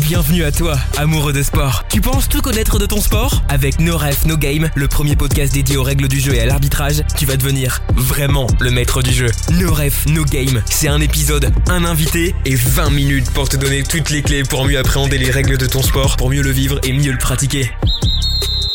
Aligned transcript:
Bienvenue 0.00 0.44
à 0.44 0.52
toi, 0.52 0.76
amoureux 0.96 1.32
de 1.32 1.42
sport. 1.42 1.84
Tu 1.88 2.00
penses 2.00 2.28
tout 2.28 2.40
connaître 2.40 2.78
de 2.78 2.86
ton 2.86 3.00
sport? 3.00 3.42
Avec 3.48 3.80
No 3.80 3.96
Ref 3.98 4.24
No 4.24 4.36
Game, 4.36 4.68
le 4.74 4.88
premier 4.88 5.16
podcast 5.16 5.52
dédié 5.52 5.76
aux 5.76 5.82
règles 5.82 6.08
du 6.08 6.20
jeu 6.20 6.34
et 6.34 6.40
à 6.40 6.46
l'arbitrage, 6.46 7.02
tu 7.18 7.26
vas 7.26 7.36
devenir 7.36 7.82
vraiment 7.94 8.46
le 8.60 8.70
maître 8.70 9.02
du 9.02 9.12
jeu. 9.12 9.30
No 9.52 9.72
Ref 9.72 10.06
No 10.06 10.24
Game, 10.24 10.62
c'est 10.66 10.88
un 10.88 11.00
épisode, 11.00 11.52
un 11.68 11.84
invité 11.84 12.34
et 12.44 12.54
20 12.54 12.90
minutes 12.90 13.30
pour 13.30 13.48
te 13.48 13.56
donner 13.56 13.82
toutes 13.82 14.10
les 14.10 14.22
clés 14.22 14.42
pour 14.42 14.64
mieux 14.64 14.78
appréhender 14.78 15.18
les 15.18 15.30
règles 15.30 15.58
de 15.58 15.66
ton 15.66 15.82
sport, 15.82 16.16
pour 16.16 16.30
mieux 16.30 16.42
le 16.42 16.50
vivre 16.50 16.80
et 16.84 16.92
mieux 16.92 17.12
le 17.12 17.18
pratiquer. 17.18 17.70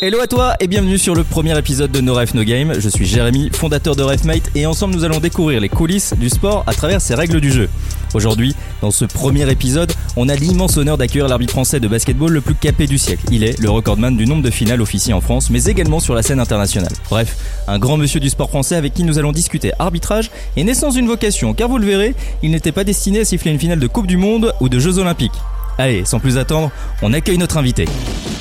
Hello 0.01 0.19
à 0.19 0.27
toi 0.27 0.55
et 0.59 0.67
bienvenue 0.67 0.97
sur 0.97 1.15
le 1.15 1.23
premier 1.23 1.57
épisode 1.57 1.91
de 1.91 2.01
No 2.01 2.13
Ref 2.15 2.33
No 2.33 2.43
Game. 2.43 2.73
Je 2.77 2.89
suis 2.89 3.05
Jérémy, 3.05 3.49
fondateur 3.53 3.95
de 3.95 4.03
Refmate 4.03 4.51
et 4.53 4.65
ensemble 4.65 4.93
nous 4.93 5.05
allons 5.05 5.19
découvrir 5.19 5.61
les 5.61 5.69
coulisses 5.69 6.13
du 6.17 6.29
sport 6.29 6.63
à 6.67 6.73
travers 6.73 7.01
ses 7.01 7.15
règles 7.15 7.39
du 7.39 7.51
jeu. 7.51 7.69
Aujourd'hui, 8.15 8.55
dans 8.81 8.91
ce 8.91 9.03
premier 9.03 9.51
épisode, 9.51 9.91
on 10.15 10.29
a 10.29 10.35
l'immense 10.35 10.77
honneur 10.77 10.97
d'accueillir 10.97 11.27
l'arbitre 11.27 11.51
français 11.51 11.81
de 11.81 11.87
basketball 11.89 12.31
le 12.31 12.39
plus 12.39 12.55
capé 12.55 12.87
du 12.87 12.97
siècle. 12.97 13.25
Il 13.29 13.43
est 13.43 13.59
le 13.59 13.69
recordman 13.69 14.15
du 14.15 14.25
nombre 14.25 14.41
de 14.41 14.49
finales 14.49 14.81
officiées 14.81 15.11
en 15.11 15.19
France, 15.19 15.49
mais 15.49 15.65
également 15.65 15.99
sur 15.99 16.15
la 16.15 16.23
scène 16.23 16.39
internationale. 16.39 16.93
Bref, 17.09 17.35
un 17.67 17.77
grand 17.77 17.97
monsieur 17.97 18.21
du 18.21 18.29
sport 18.29 18.47
français 18.47 18.77
avec 18.77 18.93
qui 18.93 19.03
nous 19.03 19.19
allons 19.19 19.33
discuter 19.33 19.73
arbitrage 19.79 20.31
et 20.55 20.63
naissance 20.63 20.93
d'une 20.93 21.07
vocation, 21.07 21.53
car 21.53 21.67
vous 21.67 21.77
le 21.77 21.85
verrez, 21.85 22.15
il 22.41 22.51
n'était 22.51 22.71
pas 22.71 22.85
destiné 22.85 23.19
à 23.19 23.25
siffler 23.25 23.51
une 23.51 23.59
finale 23.59 23.79
de 23.79 23.87
Coupe 23.87 24.07
du 24.07 24.15
Monde 24.15 24.53
ou 24.61 24.69
de 24.69 24.79
Jeux 24.79 24.97
Olympiques. 24.97 25.35
Allez, 25.77 26.05
sans 26.05 26.21
plus 26.21 26.37
attendre, 26.37 26.71
on 27.01 27.11
accueille 27.11 27.37
notre 27.37 27.57
invité. 27.57 27.83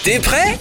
T'es 0.04 0.20
prêt? 0.20 0.56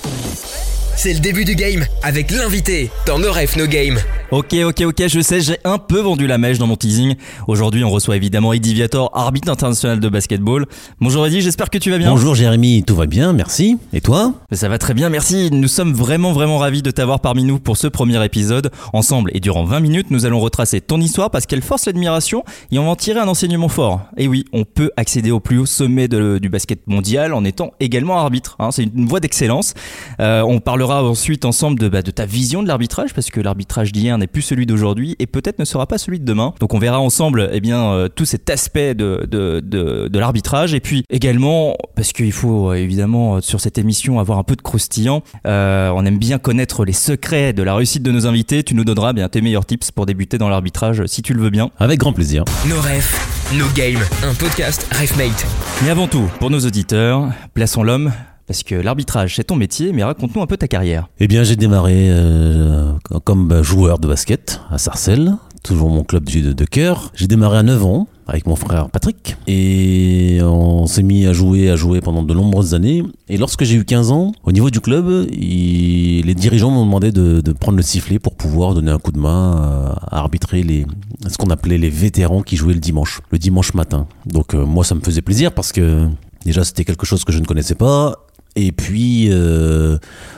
C'est 0.95 1.13
le 1.13 1.19
début 1.19 1.45
du 1.45 1.53
game 1.53 1.85
avec 2.01 2.31
l'invité 2.31 2.89
dans 3.05 3.19
No 3.19 3.31
Ref 3.31 3.57
No 3.57 3.67
Game. 3.67 3.99
Ok, 4.35 4.55
ok, 4.65 4.81
ok, 4.87 5.03
je 5.09 5.19
sais, 5.21 5.41
j'ai 5.41 5.57
un 5.63 5.77
peu 5.77 5.99
vendu 5.99 6.25
la 6.25 6.39
mèche 6.39 6.57
dans 6.57 6.65
mon 6.65 6.75
teasing. 6.75 7.13
Aujourd'hui, 7.47 7.83
on 7.83 7.91
reçoit 7.91 8.15
évidemment 8.15 8.51
Eddie 8.51 8.73
Viator, 8.73 9.11
arbitre 9.13 9.51
international 9.51 9.99
de 9.99 10.09
basketball. 10.09 10.65
Bonjour 10.99 11.27
Eddie, 11.27 11.41
j'espère 11.41 11.69
que 11.69 11.77
tu 11.77 11.91
vas 11.91 11.99
bien. 11.99 12.09
Bonjour 12.09 12.33
Jérémy, 12.33 12.81
tout 12.83 12.95
va 12.95 13.05
bien, 13.05 13.31
merci. 13.31 13.77
Et 13.93 14.01
toi? 14.01 14.33
Ça 14.51 14.69
va 14.69 14.79
très 14.79 14.95
bien, 14.95 15.09
merci. 15.09 15.49
Nous 15.51 15.67
sommes 15.67 15.93
vraiment, 15.93 16.31
vraiment 16.33 16.57
ravis 16.57 16.81
de 16.81 16.89
t'avoir 16.89 17.19
parmi 17.19 17.43
nous 17.43 17.59
pour 17.59 17.77
ce 17.77 17.85
premier 17.85 18.25
épisode. 18.25 18.71
Ensemble 18.91 19.29
et 19.35 19.39
durant 19.39 19.65
20 19.65 19.79
minutes, 19.81 20.07
nous 20.09 20.25
allons 20.25 20.39
retracer 20.39 20.81
ton 20.81 20.99
histoire 20.99 21.29
parce 21.29 21.45
qu'elle 21.45 21.61
force 21.61 21.85
l'admiration 21.85 22.43
et 22.71 22.79
on 22.79 22.85
va 22.85 22.89
en 22.89 22.95
tirer 22.95 23.19
un 23.19 23.27
enseignement 23.27 23.69
fort. 23.69 24.01
Et 24.17 24.27
oui, 24.27 24.45
on 24.51 24.63
peut 24.63 24.89
accéder 24.97 25.29
au 25.29 25.41
plus 25.41 25.59
haut 25.59 25.67
sommet 25.67 26.07
de- 26.07 26.39
du 26.41 26.49
basket 26.49 26.79
mondial 26.87 27.35
en 27.35 27.45
étant 27.45 27.73
également 27.79 28.17
arbitre. 28.17 28.55
hein. 28.57 28.71
C'est 28.71 28.85
une 28.95 29.05
voie 29.05 29.19
d'excellence. 29.19 29.75
Euh, 30.19 30.41
on 30.41 30.59
parlera 30.59 31.03
ensuite 31.03 31.45
ensemble 31.45 31.77
de, 31.77 31.87
bah, 31.87 32.01
de 32.01 32.09
ta 32.09 32.25
vision 32.25 32.63
de 32.63 32.67
l'arbitrage 32.67 33.13
parce 33.13 33.29
que 33.29 33.39
l'arbitrage 33.39 33.91
d'hier 33.91 34.17
n'est 34.23 34.27
plus 34.27 34.41
celui 34.41 34.65
d'aujourd'hui 34.65 35.15
et 35.19 35.27
peut-être 35.27 35.59
ne 35.59 35.65
sera 35.65 35.85
pas 35.85 35.97
celui 35.97 36.19
de 36.19 36.25
demain. 36.25 36.53
Donc 36.59 36.73
on 36.73 36.79
verra 36.79 36.99
ensemble 36.99 37.49
eh 37.51 37.59
bien, 37.59 37.83
euh, 37.91 38.07
tout 38.07 38.25
cet 38.25 38.49
aspect 38.49 38.95
de, 38.95 39.27
de, 39.29 39.59
de, 39.59 40.07
de 40.07 40.19
l'arbitrage 40.19 40.73
et 40.73 40.79
puis 40.79 41.03
également 41.09 41.75
parce 41.95 42.13
qu'il 42.13 42.31
faut 42.31 42.71
euh, 42.71 42.75
évidemment 42.75 43.35
euh, 43.35 43.41
sur 43.41 43.59
cette 43.59 43.77
émission 43.77 44.19
avoir 44.19 44.37
un 44.39 44.43
peu 44.43 44.55
de 44.55 44.61
croustillant. 44.61 45.23
Euh, 45.45 45.91
on 45.93 46.05
aime 46.05 46.17
bien 46.17 46.37
connaître 46.37 46.85
les 46.85 46.93
secrets 46.93 47.53
de 47.53 47.63
la 47.63 47.75
réussite 47.75 48.03
de 48.03 48.11
nos 48.11 48.25
invités. 48.27 48.63
Tu 48.63 48.75
nous 48.75 48.85
donneras 48.85 49.13
bien 49.13 49.27
tes 49.29 49.41
meilleurs 49.41 49.65
tips 49.65 49.91
pour 49.91 50.05
débuter 50.05 50.37
dans 50.37 50.49
l'arbitrage 50.49 51.05
si 51.05 51.21
tu 51.21 51.33
le 51.33 51.41
veux 51.41 51.49
bien. 51.49 51.69
Avec 51.79 51.99
grand 51.99 52.13
plaisir. 52.13 52.45
No 52.67 52.75
Ref 52.77 53.51
No 53.57 53.65
Game, 53.75 53.99
un 54.23 54.33
podcast 54.33 54.87
Refmate. 54.99 55.45
Mais 55.83 55.89
avant 55.89 56.07
tout, 56.07 56.29
pour 56.39 56.49
nos 56.49 56.59
auditeurs, 56.59 57.29
plaçons 57.53 57.83
l'homme. 57.83 58.11
Parce 58.47 58.63
que 58.63 58.75
l'arbitrage, 58.75 59.35
c'est 59.35 59.45
ton 59.45 59.55
métier, 59.55 59.93
mais 59.93 60.03
raconte-nous 60.03 60.41
un 60.41 60.47
peu 60.47 60.57
ta 60.57 60.67
carrière. 60.67 61.07
Eh 61.19 61.27
bien, 61.27 61.43
j'ai 61.43 61.55
démarré 61.55 62.07
euh, 62.09 62.91
comme 63.23 63.63
joueur 63.63 63.99
de 63.99 64.07
basket 64.07 64.59
à 64.69 64.77
Sarcelles, 64.77 65.33
toujours 65.63 65.89
mon 65.89 66.03
club 66.03 66.25
de, 66.25 66.65
cœur. 66.65 67.11
J'ai 67.15 67.27
démarré 67.27 67.57
à 67.57 67.63
9 67.63 67.85
ans 67.85 68.07
avec 68.27 68.45
mon 68.45 68.55
frère 68.55 68.89
Patrick 68.89 69.35
et 69.47 70.39
on 70.41 70.85
s'est 70.87 71.03
mis 71.03 71.25
à 71.25 71.33
jouer, 71.33 71.69
à 71.69 71.75
jouer 71.75 72.01
pendant 72.01 72.21
de 72.23 72.33
nombreuses 72.33 72.73
années. 72.73 73.03
Et 73.29 73.37
lorsque 73.37 73.63
j'ai 73.63 73.75
eu 73.75 73.85
15 73.85 74.11
ans, 74.11 74.33
au 74.43 74.51
niveau 74.51 74.69
du 74.69 74.81
club, 74.81 75.27
les 75.29 76.35
dirigeants 76.35 76.69
m'ont 76.69 76.85
demandé 76.85 77.11
de, 77.11 77.41
de 77.41 77.51
prendre 77.53 77.77
le 77.77 77.83
sifflet 77.83 78.19
pour 78.19 78.35
pouvoir 78.35 78.73
donner 78.73 78.91
un 78.91 78.99
coup 78.99 79.11
de 79.11 79.19
main 79.19 79.57
euh, 79.57 79.93
à 80.11 80.19
arbitrer 80.19 80.63
les, 80.63 80.85
ce 81.27 81.37
qu'on 81.37 81.49
appelait 81.49 81.77
les 81.77 81.89
vétérans 81.89 82.41
qui 82.41 82.57
jouaient 82.57 82.73
le 82.73 82.79
dimanche, 82.79 83.21
le 83.31 83.37
dimanche 83.37 83.73
matin. 83.73 84.07
Donc 84.25 84.53
euh, 84.53 84.65
moi, 84.65 84.83
ça 84.83 84.95
me 84.95 85.01
faisait 85.01 85.21
plaisir 85.21 85.53
parce 85.53 85.71
que 85.71 86.07
déjà 86.45 86.63
c'était 86.63 86.85
quelque 86.85 87.05
chose 87.05 87.23
que 87.23 87.31
je 87.31 87.39
ne 87.39 87.45
connaissais 87.45 87.75
pas. 87.75 88.22
Et 88.55 88.71
puis 88.71 89.29
euh, 89.31 89.97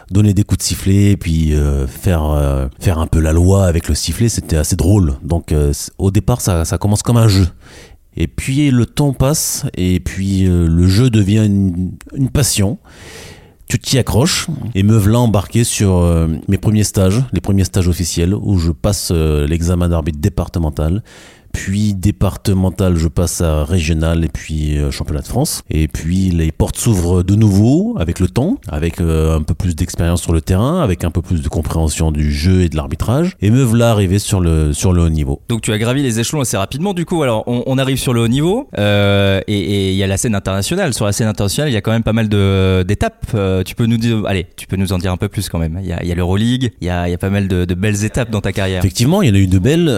donner 0.09 0.33
des 0.33 0.43
coups 0.43 0.59
de 0.59 0.63
sifflet, 0.63 1.11
et 1.11 1.17
puis 1.17 1.53
euh, 1.53 1.85
faire 1.85 2.25
euh, 2.25 2.67
faire 2.79 2.99
un 2.99 3.07
peu 3.07 3.19
la 3.19 3.33
loi 3.33 3.65
avec 3.65 3.89
le 3.89 3.95
sifflet, 3.95 4.29
c'était 4.29 4.55
assez 4.55 4.75
drôle. 4.75 5.15
Donc 5.23 5.53
au 5.97 6.11
départ, 6.11 6.41
ça, 6.41 6.77
commence 6.79 7.03
comme 7.03 7.17
un 7.17 7.27
jeu. 7.27 7.47
Et 8.17 8.27
puis 8.27 8.71
le 8.71 8.85
temps 8.85 9.11
passe, 9.11 9.65
et 9.75 9.99
puis 9.99 10.43
le 10.47 10.87
jeu 10.87 11.09
devient 11.09 11.45
une, 11.45 12.29
passion. 12.29 12.77
Tu 13.67 13.79
t'y 13.79 13.97
accroches, 13.97 14.47
et 14.75 14.83
me 14.83 14.95
voilà 14.95 15.19
embarqué 15.19 15.63
sur 15.63 16.29
mes 16.47 16.57
premiers 16.57 16.83
stages, 16.83 17.21
les 17.33 17.41
premiers 17.41 17.63
stages 17.65 17.89
officiels, 17.89 18.33
où 18.33 18.57
je 18.57 18.71
passe 18.71 19.11
l'examen 19.11 19.89
d'arbitre 19.89 20.19
départemental. 20.19 21.03
Puis 21.55 21.93
départemental, 21.93 22.97
je 22.97 23.07
passe 23.07 23.39
à 23.39 23.63
régional 23.63 24.25
et 24.25 24.27
puis 24.27 24.77
euh, 24.77 24.91
championnat 24.91 25.21
de 25.21 25.27
France. 25.27 25.63
Et 25.69 25.87
puis 25.87 26.29
les 26.29 26.51
portes 26.51 26.75
s'ouvrent 26.75 27.23
de 27.23 27.33
nouveau 27.33 27.95
avec 27.97 28.19
le 28.19 28.27
temps, 28.27 28.57
avec 28.67 28.99
euh, 28.99 29.37
un 29.37 29.41
peu 29.41 29.53
plus 29.53 29.73
d'expérience 29.73 30.21
sur 30.21 30.33
le 30.33 30.41
terrain, 30.41 30.81
avec 30.81 31.05
un 31.05 31.11
peu 31.11 31.21
plus 31.21 31.41
de 31.41 31.47
compréhension 31.47 32.11
du 32.11 32.29
jeu 32.29 32.63
et 32.63 32.69
de 32.69 32.75
l'arbitrage. 32.75 33.37
Et 33.41 33.51
me 33.51 33.63
voilà 33.63 33.89
arrivé 33.89 34.19
sur 34.19 34.41
le, 34.41 34.73
sur 34.73 34.91
le 34.91 35.03
haut 35.03 35.09
niveau. 35.09 35.41
Donc 35.47 35.61
tu 35.61 35.71
as 35.71 35.77
gravi 35.77 36.03
les 36.03 36.19
échelons 36.19 36.41
assez 36.41 36.57
rapidement 36.57 36.93
du 36.93 37.05
coup. 37.05 37.23
Alors 37.23 37.45
on, 37.47 37.63
on 37.65 37.77
arrive 37.77 37.97
sur 37.97 38.13
le 38.13 38.19
haut 38.19 38.27
niveau 38.27 38.67
euh, 38.77 39.39
et 39.47 39.91
il 39.91 39.97
y 39.97 40.03
a 40.03 40.07
la 40.07 40.17
scène 40.17 40.35
internationale. 40.35 40.93
Sur 40.93 41.05
la 41.05 41.13
scène 41.13 41.27
internationale, 41.27 41.71
il 41.71 41.73
y 41.73 41.77
a 41.77 41.81
quand 41.81 41.91
même 41.91 42.03
pas 42.03 42.13
mal 42.13 42.27
d'étapes. 42.27 43.27
Euh, 43.33 43.63
tu 43.63 43.75
peux 43.75 43.85
nous 43.85 43.97
dire, 43.97 44.23
allez, 44.27 44.45
tu 44.57 44.67
peux 44.67 44.75
nous 44.75 44.91
en 44.91 44.97
dire 44.97 45.13
un 45.13 45.17
peu 45.17 45.29
plus 45.29 45.47
quand 45.47 45.59
même. 45.59 45.79
Il 45.81 45.87
y 45.87 45.93
a, 45.93 46.03
y 46.03 46.11
a 46.11 46.15
l'Euroleague, 46.15 46.73
il 46.81 46.87
y 46.87 46.89
a, 46.89 47.07
il 47.07 47.11
y 47.11 47.15
a 47.15 47.17
pas 47.17 47.29
mal 47.29 47.47
de, 47.47 47.63
de 47.63 47.73
belles 47.75 48.03
étapes 48.03 48.29
dans 48.29 48.41
ta 48.41 48.51
carrière. 48.51 48.79
Effectivement, 48.79 49.21
il 49.21 49.29
y 49.29 49.31
en 49.31 49.35
a 49.35 49.37
eu 49.37 49.47
de 49.47 49.59
belles. 49.59 49.89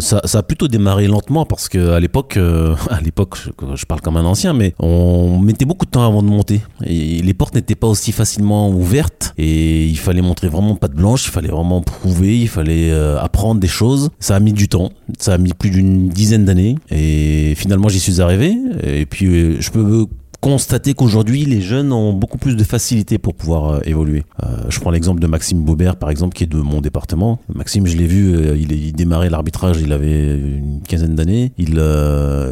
Ça, 0.00 0.20
ça 0.34 0.40
a 0.40 0.42
plutôt 0.42 0.66
démarré 0.66 1.06
lentement 1.06 1.46
parce 1.46 1.68
que 1.68 1.90
à 1.90 2.00
l'époque, 2.00 2.36
euh, 2.38 2.74
à 2.90 3.00
l'époque, 3.00 3.38
je, 3.76 3.84
parle 3.84 4.00
comme 4.00 4.16
un 4.16 4.24
ancien, 4.24 4.52
mais 4.52 4.74
on 4.80 5.38
mettait 5.38 5.64
beaucoup 5.64 5.86
de 5.86 5.92
temps 5.92 6.04
avant 6.04 6.24
de 6.24 6.28
monter. 6.28 6.60
Et 6.84 7.22
les 7.22 7.34
portes 7.34 7.54
n'étaient 7.54 7.76
pas 7.76 7.86
aussi 7.86 8.10
facilement 8.10 8.68
ouvertes 8.68 9.32
et 9.38 9.86
il 9.86 9.96
fallait 9.96 10.22
montrer 10.22 10.48
vraiment 10.48 10.74
pas 10.74 10.88
de 10.88 10.94
blanche, 10.94 11.26
il 11.26 11.30
fallait 11.30 11.50
vraiment 11.50 11.82
prouver, 11.82 12.36
il 12.36 12.48
fallait 12.48 12.90
euh, 12.90 13.20
apprendre 13.20 13.60
des 13.60 13.68
choses. 13.68 14.10
Ça 14.18 14.34
a 14.34 14.40
mis 14.40 14.52
du 14.52 14.66
temps, 14.66 14.90
ça 15.20 15.34
a 15.34 15.38
mis 15.38 15.52
plus 15.54 15.70
d'une 15.70 16.08
dizaine 16.08 16.44
d'années 16.44 16.74
et 16.90 17.54
finalement 17.56 17.88
j'y 17.88 18.00
suis 18.00 18.20
arrivé. 18.20 18.56
Et 18.82 19.06
puis 19.06 19.26
euh, 19.26 19.60
je 19.60 19.70
peux 19.70 20.08
constater 20.44 20.92
qu'aujourd'hui 20.92 21.46
les 21.46 21.62
jeunes 21.62 21.90
ont 21.90 22.12
beaucoup 22.12 22.36
plus 22.36 22.54
de 22.54 22.64
facilité 22.64 23.16
pour 23.16 23.34
pouvoir 23.34 23.70
euh, 23.70 23.80
évoluer. 23.86 24.24
Euh, 24.42 24.64
je 24.68 24.78
prends 24.78 24.90
l'exemple 24.90 25.18
de 25.18 25.26
Maxime 25.26 25.64
Baubert 25.64 25.96
par 25.96 26.10
exemple 26.10 26.36
qui 26.36 26.44
est 26.44 26.46
de 26.46 26.58
mon 26.58 26.82
département. 26.82 27.40
Maxime 27.54 27.86
je 27.86 27.96
l'ai 27.96 28.06
vu, 28.06 28.34
euh, 28.34 28.54
il, 28.54 28.92
démarrait 28.92 29.30
l'arbitrage, 29.30 29.80
il 29.80 29.90
avait 29.90 30.36
une 30.36 30.82
quinzaine 30.86 31.14
d'années. 31.14 31.52
Il, 31.56 31.80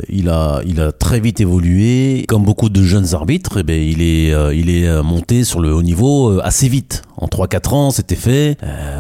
il, 0.09 0.29
a, 0.31 0.63
il 0.65 0.81
a 0.81 0.91
très 1.13 1.21
vite 1.21 1.43
évolué. 1.43 2.25
Comme 2.27 2.43
beaucoup 2.43 2.71
de 2.71 2.83
jeunes 2.83 3.15
arbitres, 3.15 3.59
eh 3.59 3.63
ben, 3.65 3.79
il 3.79 4.01
est, 4.01 4.33
euh, 4.33 4.55
il 4.55 4.71
est 4.71 4.89
euh, 4.89 5.03
monté 5.03 5.45
sur 5.45 5.61
le 5.61 5.75
haut 5.75 5.83
niveau 5.83 6.31
euh, 6.31 6.41
assez 6.43 6.69
vite. 6.71 7.03
En 7.19 7.27
3-4 7.27 7.75
ans 7.75 7.91
c'était 7.93 8.17
fait 8.17 8.57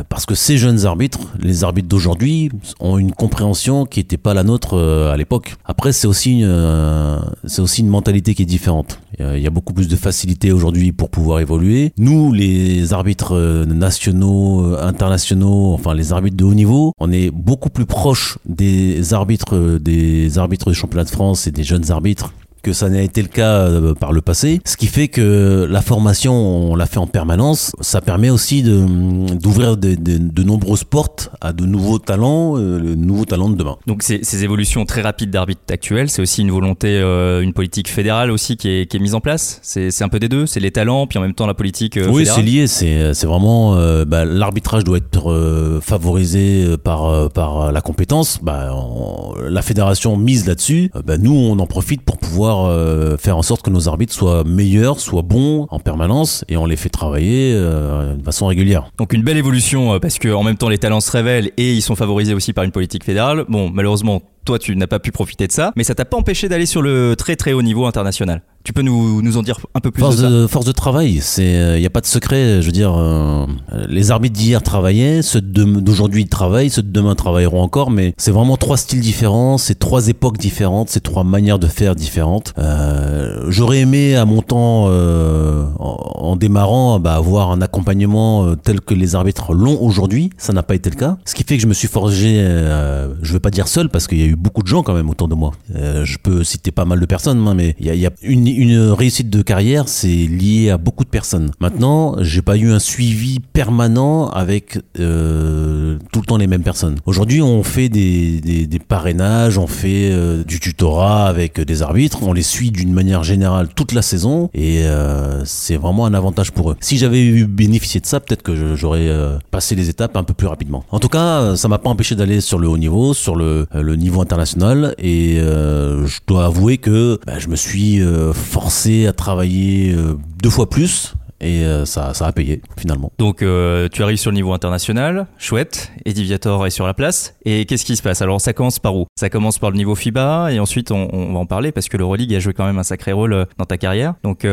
parce 0.09 0.27
que 0.27 0.37
ces 0.37 0.56
jeunes 0.56 0.87
arbitres, 0.87 1.19
les 1.41 1.65
arbitres 1.65 1.89
d'aujourd'hui 1.89 2.51
ont 2.78 2.97
une 2.97 3.11
compréhension 3.11 3.84
qui 3.84 3.99
n'était 3.99 4.19
pas 4.19 4.33
la 4.33 4.45
nôtre 4.45 4.78
à 4.78 5.17
l'époque. 5.17 5.56
Après 5.65 5.91
c'est 5.93 6.06
aussi, 6.06 6.39
une, 6.39 7.19
c'est 7.47 7.62
aussi 7.62 7.81
une 7.81 7.89
mentalité 7.89 8.37
qui 8.37 8.43
est 8.43 8.47
différente. 8.47 9.01
Il 9.19 9.41
y 9.41 9.47
a- 9.47 9.51
beaucoup 9.51 9.72
plus 9.72 9.89
de 9.89 9.97
facilité 9.97 10.53
aujourd'hui 10.53 10.93
pour 10.93 11.11
pouvoir 11.11 11.41
évoluer. 11.41 11.93
Nous, 11.99 12.33
les 12.33 12.93
arbitres 12.93 13.65
nationaux, 13.67 14.77
internationaux, 14.77 15.72
enfin 15.72 15.93
les 15.95 16.12
arbitres 16.12 16.37
de 16.37 16.45
haut 16.45 16.55
niveau, 16.55 16.93
on 17.01 17.11
est 17.11 17.31
beaucoup 17.31 17.71
plus 17.71 17.87
proche 17.87 18.39
des 18.47 19.15
arbitres, 19.15 19.78
des 19.81 20.39
arbitres 20.39 20.71
du 20.71 20.77
championnat 20.77 21.05
de 21.05 21.11
France 21.11 21.49
et 21.49 21.51
des 21.51 21.65
jeunes 21.65 21.91
arbitres 21.91 22.02
arbitre 22.03 22.33
que 22.62 22.73
ça 22.73 22.89
n'a 22.89 23.03
été 23.03 23.23
le 23.23 23.28
cas 23.28 23.53
euh, 23.59 23.95
par 23.95 24.13
le 24.13 24.21
passé. 24.21 24.60
Ce 24.65 24.77
qui 24.77 24.86
fait 24.86 25.09
que 25.09 25.66
la 25.69 25.83
formation, 25.83 26.33
on 26.34 26.75
l'a 26.77 26.86
fait 26.86 26.98
en 26.98 27.07
permanence. 27.07 27.72
Ça 27.81 28.01
permet 28.01 28.31
aussi 28.31 28.63
de, 28.63 29.34
d'ouvrir 29.34 29.77
de, 29.77 29.95
de- 29.95 30.19
de 30.19 30.42
nombreuses 30.42 30.84
portes 30.84 31.31
à 31.41 31.53
de 31.53 31.65
nouveaux 31.66 31.98
talents, 31.98 32.57
euh, 32.57 32.78
de 32.81 32.95
nouveaux 32.95 33.25
talents 33.25 33.51
de 33.51 33.57
demain. 33.57 33.77
Donc 33.86 34.03
ces, 34.03 34.21
ces 34.22 34.45
évolutions 34.45 34.84
très 34.84 35.03
rapides 35.03 35.31
d'arbitre 35.31 35.63
actuel, 35.71 36.09
c'est 36.09 36.22
aussi 36.22 36.42
une 36.42 36.51
volonté, 36.51 36.89
euh, 37.01 37.41
une 37.42 37.53
politique 37.53 37.89
fédérale 37.91 38.31
aussi 38.31 38.57
qui 38.57 38.69
est, 38.69 38.86
qui 38.86 38.97
est 38.97 39.01
mise 39.01 39.15
en 39.15 39.21
place? 39.21 39.59
C'est 39.63 40.03
un 40.03 40.09
peu 40.09 40.19
des 40.21 40.28
deux? 40.28 40.47
C'est 40.47 40.60
les 40.60 40.71
talents, 40.71 41.07
puis 41.07 41.19
en 41.19 41.22
même 41.22 41.34
temps 41.34 41.47
la 41.47 41.54
politique. 41.54 41.97
euh, 41.97 42.09
Oui, 42.09 42.27
c'est 42.27 42.42
lié. 42.42 42.66
C'est 42.66 43.13
c'est 43.15 43.27
vraiment 43.27 43.75
euh, 43.75 44.04
bah, 44.04 44.25
l'arbitrage 44.25 44.84
doit 44.84 44.98
être 44.98 45.81
favorisé 45.83 46.77
par 46.83 47.31
par 47.31 47.72
la 47.72 47.81
compétence. 47.81 48.39
Bah, 48.42 48.71
on- 48.75 49.34
la 49.48 49.63
fédération 49.63 50.16
mise 50.16 50.47
là-dessus. 50.47 50.91
Bah, 51.07 51.19
nous, 51.19 51.33
on 51.34 51.59
en 51.59 51.66
profite 51.66 52.03
pour 52.03 52.19
pouvoir 52.19 52.52
euh, 52.60 53.16
faire 53.16 53.37
en 53.37 53.43
sorte 53.43 53.63
que 53.63 53.71
nos 53.71 53.89
arbitres 53.89 54.13
soient 54.13 54.45
meilleurs, 54.45 55.01
soient 55.01 55.22
bons 55.22 55.66
en 55.71 55.78
permanence, 55.78 56.45
et 56.49 56.57
on 56.57 56.66
les 56.66 56.77
fait 56.77 56.89
travailler 56.89 57.53
euh, 57.54 58.15
de 58.15 58.22
façon 58.22 58.47
régulière. 58.47 58.91
Donc 58.99 59.13
une 59.13 59.22
belle 59.22 59.37
évolution 59.37 59.95
euh, 59.95 59.99
parce 59.99 60.19
que 60.19 60.28
en 60.28 60.43
même 60.43 60.57
temps 60.57 60.69
les 60.69 60.78
talents 60.78 61.01
se 61.01 61.10
révèlent 61.10 61.51
et 61.57 61.72
ils 61.72 61.83
sont 61.83 61.97
favorisés 61.97 62.34
aussi 62.34 62.53
par 62.53 62.65
une 62.65 62.72
politique 62.72 63.04
fédérale. 63.04 63.45
Bon, 63.49 63.71
malheureusement, 63.71 64.22
toi 64.45 64.59
tu 64.59 64.77
n'as 64.77 64.87
pas 64.87 64.99
pu 64.99 65.13
profiter 65.13 65.47
de 65.47 65.53
ça, 65.53 65.72
mais 65.77 65.84
ça 65.84 65.95
t'a 65.95 66.04
pas 66.04 66.16
empêché 66.16 66.49
d'aller 66.49 66.66
sur 66.66 66.83
le 66.83 67.15
très 67.16 67.37
très 67.37 67.53
haut 67.53 67.63
niveau 67.63 67.87
international. 67.87 68.43
Tu 68.64 68.72
peux 68.72 68.82
nous, 68.82 69.22
nous 69.22 69.36
en 69.36 69.42
dire 69.42 69.59
un 69.74 69.80
peu 69.80 69.91
plus 69.91 70.00
Force 70.00 70.16
de 70.16 70.22
ça 70.22 70.30
de, 70.30 70.47
force 70.47 70.66
de 70.66 70.72
travail, 70.72 71.20
il 71.38 71.78
n'y 71.78 71.86
a 71.86 71.91
pas 71.91 72.00
de 72.00 72.06
secret. 72.06 72.60
Je 72.62 72.66
veux 72.66 72.72
dire, 72.72 72.94
euh, 72.97 73.47
les 73.88 74.10
arbitres 74.10 74.38
d'hier 74.38 74.62
travaillaient, 74.62 75.22
ceux 75.22 75.41
d'aujourd'hui 75.41 76.26
travaillent, 76.26 76.70
ceux 76.70 76.82
de 76.82 76.91
demain 76.91 77.14
travailleront 77.14 77.62
encore, 77.62 77.91
mais 77.91 78.14
c'est 78.18 78.30
vraiment 78.30 78.56
trois 78.56 78.76
styles 78.76 79.00
différents, 79.00 79.59
c'est 79.59 79.78
trois 79.78 80.09
époques 80.09 80.38
différentes, 80.38 80.91
c'est 80.91 81.00
trois 81.03 81.24
manières 81.24 81.59
de 81.59 81.66
faire 81.66 81.94
différentes. 81.97 82.54
Euh, 82.59 83.47
J'aurais 83.48 83.80
aimé 83.80 84.16
à 84.16 84.24
mon 84.24 84.42
temps, 84.42 84.86
euh, 84.88 85.64
en, 85.78 86.12
en 86.14 86.36
démarrant, 86.36 87.00
bah, 87.00 87.14
avoir 87.14 87.50
un 87.50 87.60
accompagnement 87.62 88.47
euh, 88.47 88.54
tel 88.56 88.80
que 88.80 88.94
les 88.94 89.14
arbitres 89.14 89.53
l'ont 89.54 89.80
aujourd'hui. 89.82 90.30
Ça 90.38 90.53
n'a 90.53 90.62
pas 90.62 90.74
été 90.74 90.88
le 90.91 90.97
cas. 90.97 91.16
Ce 91.24 91.34
qui 91.34 91.42
fait 91.42 91.56
que 91.56 91.62
je 91.62 91.66
me 91.66 91.74
suis 91.74 91.88
forgé, 91.88 92.36
euh, 92.38 93.12
je 93.22 93.32
veux 93.32 93.41
pas 93.41 93.50
dire 93.50 93.68
seul, 93.68 93.88
parce 93.88 94.06
qu'il 94.06 94.18
y 94.18 94.22
a 94.22 94.26
eu 94.26 94.36
beaucoup 94.36 94.62
de 94.62 94.68
gens 94.68 94.82
quand 94.82 94.94
même 94.94 95.10
autour 95.10 95.28
de 95.28 95.34
moi. 95.34 95.53
Euh, 95.74 96.04
je 96.04 96.18
peux 96.18 96.44
citer 96.44 96.70
pas 96.70 96.84
mal 96.84 97.00
de 97.00 97.06
personnes, 97.06 97.47
hein, 97.47 97.54
mais 97.54 97.74
il 97.80 97.86
y 97.86 97.91
a, 97.91 97.94
y 97.94 98.06
a 98.06 98.10
une, 98.22 98.47
une 98.53 98.91
réussite 98.91 99.31
de 99.31 99.43
carrière, 99.43 99.89
c'est 99.89 100.09
lié 100.09 100.71
à 100.71 100.78
beaucoup 100.78 101.04
de 101.04 101.09
personnes. 101.09 101.51
Maintenant, 101.60 102.16
j'ai 102.21 102.43
pas 102.43 102.57
eu 102.57 102.71
un 102.71 102.78
suivi 102.78 103.41
permanent 103.41 104.28
avec 104.28 104.78
euh, 104.99 105.99
tout 106.13 106.21
le 106.21 106.27
temps 106.27 106.37
les 106.37 106.47
mêmes 106.47 106.63
personnes. 106.63 106.97
Aujourd'hui, 107.07 107.43
on 107.43 107.63
fait 107.63 107.89
des, 107.89 108.41
des, 108.41 108.66
des 108.66 108.78
parrainages, 108.78 109.59
on 109.59 109.66
fait 109.66 110.10
euh, 110.13 110.45
du 110.45 110.60
tutorat 110.60 111.27
avec 111.27 111.60
des 111.60 111.83
arbitres, 111.83 112.22
on 112.22 112.33
les 112.33 112.43
suit 112.43 112.71
d'une 112.71 112.93
manière 112.93 113.25
générale 113.25 113.69
toute 113.75 113.93
la 113.93 114.03
saison 114.03 114.51
et 114.55 114.84
euh, 114.84 115.45
c'est 115.45 115.77
vraiment 115.77 116.07
un 116.07 116.15
avantage 116.15 116.53
pour 116.53 116.71
eux. 116.71 116.77
Si 116.81 116.98
j'avais 116.98 117.22
eu 117.22 117.47
bénéficié 117.47 118.01
de 118.01 118.07
ça, 118.07 118.21
peut-être 118.21 118.43
que 118.43 118.77
j'aurais 118.77 119.09
euh, 119.09 119.39
passé 119.51 119.75
les 119.75 119.89
étapes 119.89 120.16
un 120.16 120.25
peu 120.25 120.34
plus 120.34 120.47
rapidement. 120.47 120.84
En 120.91 120.98
tout 120.98 121.09
cas, 121.09 121.57
ça 121.57 121.69
m'a 121.69 121.78
pas 121.78 121.91
empêché 121.91 122.15
d'aller 122.15 122.41
sur 122.41 122.59
le 122.59 122.69
haut 122.69 122.78
niveau, 122.78 123.15
sur 123.15 123.37
le, 123.37 123.66
le 123.72 123.97
niveau 123.97 124.21
international 124.21 124.95
et 124.98 125.39
euh, 125.39 126.07
je 126.07 126.21
dois 126.27 126.47
avouer 126.47 126.78
que 126.78 127.19
bah, 127.27 127.39
je 127.39 127.48
me 127.48 127.57
suis 127.57 128.01
forcé 128.42 129.06
à 129.06 129.12
travailler 129.12 129.92
euh, 129.92 130.18
deux 130.42 130.50
fois 130.50 130.68
plus 130.68 131.15
et 131.41 131.65
euh, 131.65 131.84
ça, 131.84 132.15
ça 132.15 132.27
a 132.27 132.33
payé 132.33 132.62
finalement. 132.78 133.10
Donc 133.18 133.42
euh, 133.42 133.89
tu 133.91 134.03
arrives 134.03 134.18
sur 134.18 134.30
le 134.30 134.36
niveau 134.36 134.53
international, 134.53 135.27
chouette, 135.39 135.91
Eddie 136.04 136.24
Viator 136.24 136.66
est 136.66 136.71
sur 136.71 136.86
la 136.86 136.94
place. 136.94 137.34
Et 137.44 137.66
qu'est-ce 137.66 137.84
qui 137.84 137.97
se 137.97 138.03
passe? 138.03 138.22
Alors 138.22 138.41
ça 138.41 138.53
commence 138.53 138.78
par 138.78 138.94
où? 138.94 139.06
Ça 139.16 139.28
commence 139.28 139.59
par 139.59 139.71
le 139.71 139.77
niveau 139.77 139.94
FIBA 139.94 140.53
et 140.53 140.60
ensuite 140.60 140.92
on, 140.92 141.33
va 141.33 141.39
en 141.39 141.47
parler 141.47 141.72
parce 141.72 141.89
que 141.89 141.97
l'Euroleague 141.97 142.34
a 142.34 142.39
joué 142.39 142.53
quand 142.53 142.66
même 142.66 142.78
un 142.78 142.84
sacré 142.84 143.12
rôle 143.12 143.47
dans 143.59 143.65
ta 143.65 143.77
carrière. 143.77 144.15
Donc 144.22 144.47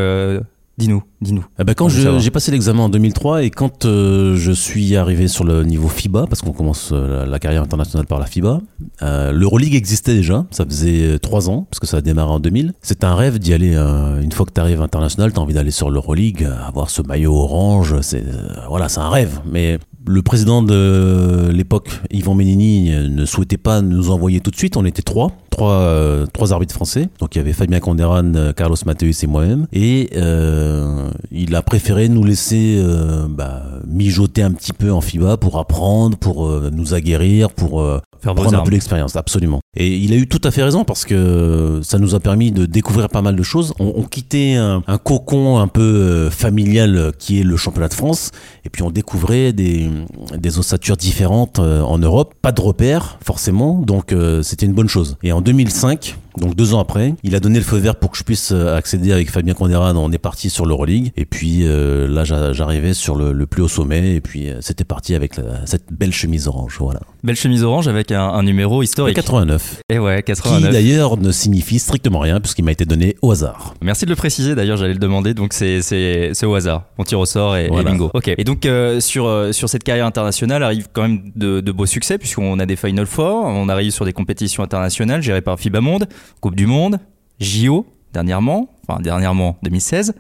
dis-nous, 0.80 1.04
dis-nous. 1.22 1.46
Eh 1.60 1.64
ben, 1.64 1.74
quand 1.74 1.90
j'ai 1.90 2.32
passé 2.32 2.52
l'examen 2.52 2.84
en 2.84 2.90
2003 2.90 3.44
et 3.44 3.52
quand 3.52 3.86
euh, 3.86 4.36
je 4.38 4.52
suis 4.52 4.96
arrivé 4.96 5.28
sur 5.28 5.44
le 5.44 5.64
niveau 5.64 5.90
FIBA, 5.90 6.26
parce 6.28 6.42
qu'on 6.42 6.54
commence 6.54 6.92
euh, 6.94 7.26
la, 7.26 7.38
carrière 7.38 7.62
internationale 7.62 8.08
par 8.08 8.20
la 8.20 8.26
FIBA, 8.26 8.62
euh, 9.02 9.32
l'Euroleague 9.34 9.76
existait 9.76 10.16
déjà, 10.16 10.46
ça 10.52 10.66
faisait 10.66 11.02
euh, 11.02 11.18
trois 11.20 11.50
ans, 11.50 11.68
parce 11.70 11.80
que 11.80 11.86
ça 11.88 11.98
a 11.98 12.02
démarré 12.02 12.32
en 12.32 12.40
2000. 12.40 12.74
C'est 12.82 13.04
un 13.04 13.14
rêve 13.14 13.40
d'y 13.40 13.54
aller, 13.54 13.76
une 13.76 14.32
fois 14.32 14.46
que 14.46 14.54
tu 14.54 14.62
arrives 14.62 14.82
international, 14.82 15.34
tu 15.34 15.40
as 15.40 15.42
envie 15.42 15.54
d'aller 15.54 15.72
sur 15.72 15.90
l'Euroleague, 15.90 16.48
avoir 16.66 16.90
ce 16.90 17.02
maillot 17.02 17.36
orange, 17.36 18.00
c'est 18.02 18.24
voilà, 18.70 18.88
c'est 18.88 19.02
un 19.02 19.10
rêve. 19.10 19.42
Mais 19.46 19.80
le 20.10 20.22
président 20.22 20.64
de 20.64 21.50
l'époque, 21.54 21.90
Yvan 22.12 22.34
Menini, 22.34 22.92
euh, 22.92 23.08
ne 23.08 23.26
souhaitait 23.26 23.58
pas 23.58 23.82
nous 23.82 24.10
envoyer 24.10 24.40
tout 24.40 24.52
de 24.52 24.56
suite, 24.56 24.78
on 24.78 24.86
était 24.86 25.02
trois. 25.02 25.32
Trois, 25.60 25.82
euh, 25.82 26.26
trois 26.26 26.54
arbitres 26.54 26.74
français. 26.74 27.10
Donc 27.20 27.36
il 27.36 27.40
y 27.40 27.42
avait 27.42 27.52
Fabien 27.52 27.82
Conderan, 27.82 28.34
euh, 28.34 28.54
Carlos 28.54 28.78
Mateus 28.86 29.24
et 29.24 29.28
moi-même. 29.28 29.68
Et 29.74 30.10
euh, 30.16 31.10
il 31.32 31.54
a 31.54 31.62
préféré 31.62 32.08
nous 32.08 32.24
laisser 32.24 32.82
bah, 33.28 33.64
mijoter 33.86 34.42
un 34.42 34.52
petit 34.52 34.72
peu 34.72 34.90
en 34.90 35.02
FIBA 35.02 35.36
pour 35.36 35.60
apprendre, 35.60 36.18
pour 36.18 36.50
nous 36.72 36.94
aguerrir, 36.94 37.52
pour 37.52 37.84
Faire 38.22 38.36
prendre 38.36 38.60
un 38.60 38.64
peu 38.64 38.72
l'expérience, 38.72 39.16
absolument. 39.16 39.60
Et 39.78 39.96
il 39.96 40.12
a 40.14 40.16
eu 40.16 40.28
tout 40.28 40.42
à 40.44 40.52
fait 40.52 40.64
raison 40.64 40.84
parce 40.84 41.06
que 41.06 41.80
ça 41.84 42.00
nous 42.00 42.16
a 42.16 42.20
permis 42.20 42.52
de 42.52 42.66
découvrir 42.66 43.10
pas 43.10 43.22
mal 43.22 43.36
de 43.36 43.44
choses. 43.44 43.74
On, 43.80 43.94
on 43.96 44.04
quittait 44.04 44.56
un, 44.56 44.84
un 44.88 44.98
cocon 44.98 45.58
un 45.60 45.68
peu 45.68 45.82
euh, 45.82 46.30
familial 46.30 47.12
qui 47.18 47.40
est 47.40 47.44
le 47.44 47.56
championnat 47.58 47.88
de 47.88 47.94
France 47.94 48.32
et 48.66 48.70
puis 48.70 48.84
on 48.84 48.92
découvrait 48.92 49.54
des, 49.54 49.90
des 50.38 50.60
ossatures 50.60 50.98
différentes 50.98 51.60
euh, 51.60 51.82
en 51.82 51.98
Europe. 51.98 52.34
Pas 52.42 52.52
de 52.52 52.62
repères, 52.62 53.20
forcément, 53.24 53.80
donc 53.80 54.12
euh, 54.12 54.42
c'était 54.44 54.66
une 54.66 54.74
bonne 54.74 54.90
chose. 54.90 55.18
Et 55.24 55.32
en 55.32 55.42
2005, 55.42 56.18
donc 56.40 56.56
deux 56.56 56.74
ans 56.74 56.80
après, 56.80 57.14
il 57.24 57.36
a 57.36 57.40
donné 57.40 57.60
le 57.60 57.66
feu 57.66 57.78
vert 57.78 57.96
pour 57.96 58.12
que 58.12 58.18
je 58.18 58.24
puisse 58.24 58.52
euh, 58.52 58.76
accéder 58.76 59.12
avec 59.12 59.30
Fabien 59.30 59.54
Conderan. 59.54 59.96
On 59.96 60.12
est 60.12 60.18
parti 60.18 60.50
sur 60.50 60.66
l'Euroleague. 60.66 61.12
Et 61.18 61.26
puis 61.26 61.60
euh, 61.64 62.08
là, 62.08 62.24
j'a- 62.24 62.54
j'arrivais 62.54 62.94
sur 62.94 63.16
le, 63.16 63.32
le 63.32 63.46
plus 63.46 63.62
haut 63.64 63.68
sommet. 63.68 64.16
Et 64.16 64.22
puis 64.22 64.50
euh, 64.50 64.58
c'était 64.62 64.84
parti 64.84 65.16
avec 65.16 65.38
la- 65.38 65.66
cette 65.66 65.92
belle 65.92 66.14
chemise 66.14 66.48
orange. 66.48 66.78
Voilà. 66.80 67.02
Belle 67.24 67.36
chemise 67.36 67.64
orange 67.64 67.88
avec 67.88 68.12
un, 68.12 68.22
un 68.24 68.44
numéro 68.44 68.82
historique. 68.84 69.16
89. 69.16 69.82
Et 69.90 70.00
ouais, 70.00 70.18
Qui 70.24 70.32
89. 70.34 70.72
d'ailleurs 70.72 71.18
ne 71.18 71.32
signifie 71.32 71.80
strictement 71.80 72.20
rien 72.20 72.40
puisqu'il 72.40 72.64
m'a 72.64 72.72
été 72.72 72.86
donné 72.86 73.16
au 73.22 73.32
hasard. 73.32 73.74
Merci 73.82 74.06
de 74.06 74.10
le 74.10 74.16
préciser, 74.16 74.56
d'ailleurs 74.56 74.78
j'allais 74.78 74.94
le 74.94 75.00
demander, 75.00 75.34
donc 75.34 75.54
c'est, 75.54 76.32
au 76.44 76.56
hasard. 76.56 76.84
On 76.98 77.04
tire 77.04 77.20
au 77.20 77.26
sort 77.26 77.56
et, 77.58 77.70
bingo. 77.84 78.12
Ok. 78.14 78.30
Et 78.38 78.44
donc 78.44 78.66
euh, 78.66 79.00
sur, 79.00 79.26
euh, 79.28 79.52
sur 79.52 79.70
cette 79.70 79.84
carrière 79.84 80.06
internationale 80.06 80.64
arrive 80.64 80.88
quand 80.94 81.02
même 81.04 81.32
de, 81.36 81.60
de 81.62 81.72
beaux 81.72 81.86
succès 81.86 82.18
puisqu'on 82.18 82.60
a 82.60 82.66
des 82.66 82.76
Final 82.76 83.06
Four, 83.06 83.44
on 83.46 83.68
arrive 83.70 83.92
sur 83.92 84.06
des 84.06 84.14
compétitions 84.14 84.64
internationales 84.64 85.22
gérées 85.22 85.42
par 85.42 85.60
FIBA 85.60 85.82
Monde, 85.82 86.08
Coupe 86.42 86.56
du 86.56 86.66
Monde, 86.68 87.00
JO 87.40 87.86
dernièrement, 88.14 88.70
enfin 88.88 89.02
dernièrement 89.02 89.58
2016. 89.64 90.14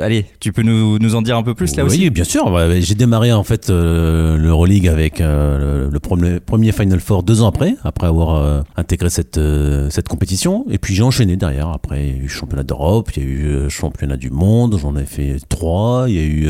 Allez, 0.00 0.24
tu 0.40 0.52
peux 0.52 0.62
nous, 0.62 0.98
nous 0.98 1.14
en 1.14 1.20
dire 1.22 1.36
un 1.36 1.42
peu 1.42 1.54
plus 1.54 1.76
là 1.76 1.84
oui, 1.84 1.90
aussi? 1.90 2.10
bien 2.10 2.24
sûr. 2.24 2.50
J'ai 2.80 2.94
démarré 2.94 3.30
en 3.32 3.44
fait 3.44 3.68
euh, 3.68 4.38
l'Euroleague 4.38 4.88
avec 4.88 5.20
euh, 5.20 5.90
le, 5.90 6.00
premier, 6.00 6.40
premier 6.40 6.72
Final 6.72 6.98
Four 7.00 7.22
deux 7.22 7.42
ans 7.42 7.48
après, 7.48 7.74
après 7.84 8.06
avoir 8.06 8.36
euh, 8.36 8.62
intégré 8.76 9.10
cette, 9.10 9.36
euh, 9.36 9.90
cette 9.90 10.08
compétition. 10.08 10.64
Et 10.70 10.78
puis 10.78 10.94
j'ai 10.94 11.02
enchaîné 11.02 11.36
derrière. 11.36 11.68
Après, 11.68 12.06
il 12.08 12.16
y 12.16 12.20
a 12.20 12.22
eu 12.22 12.28
championnat 12.28 12.62
d'Europe, 12.62 13.10
il 13.16 13.22
y 13.22 13.26
a 13.26 13.28
eu 13.28 13.70
championnat 13.70 14.16
du 14.16 14.30
monde, 14.30 14.78
j'en 14.80 14.96
ai 14.96 15.04
fait 15.04 15.36
trois. 15.48 16.06
Il 16.08 16.14
y 16.14 16.20
a 16.20 16.22
eu 16.22 16.48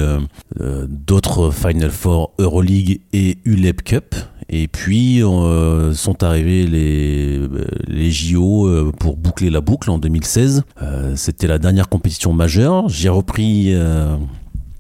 d'autres 0.89 1.51
Final 1.51 1.91
Four 1.91 2.35
Euroleague 2.39 3.01
et 3.13 3.39
ULEP 3.45 3.83
Cup. 3.83 4.15
Et 4.49 4.69
puis 4.69 5.23
euh, 5.23 5.95
sont 5.95 6.23
arrivés 6.23 6.67
les, 6.67 7.39
euh, 7.39 8.11
JO 8.11 8.67
euh, 8.67 8.93
pour 8.99 9.17
boucler 9.17 9.51
la 9.51 9.61
boucle 9.61 9.91
en 9.91 9.99
2016. 9.99 10.65
Euh, 10.83 11.15
C'était 11.17 11.47
la 11.47 11.59
dernière 11.59 11.89
compétition 11.89 12.33
majeure. 12.33 12.89
J'ai 12.89 13.09
repris 13.09 13.75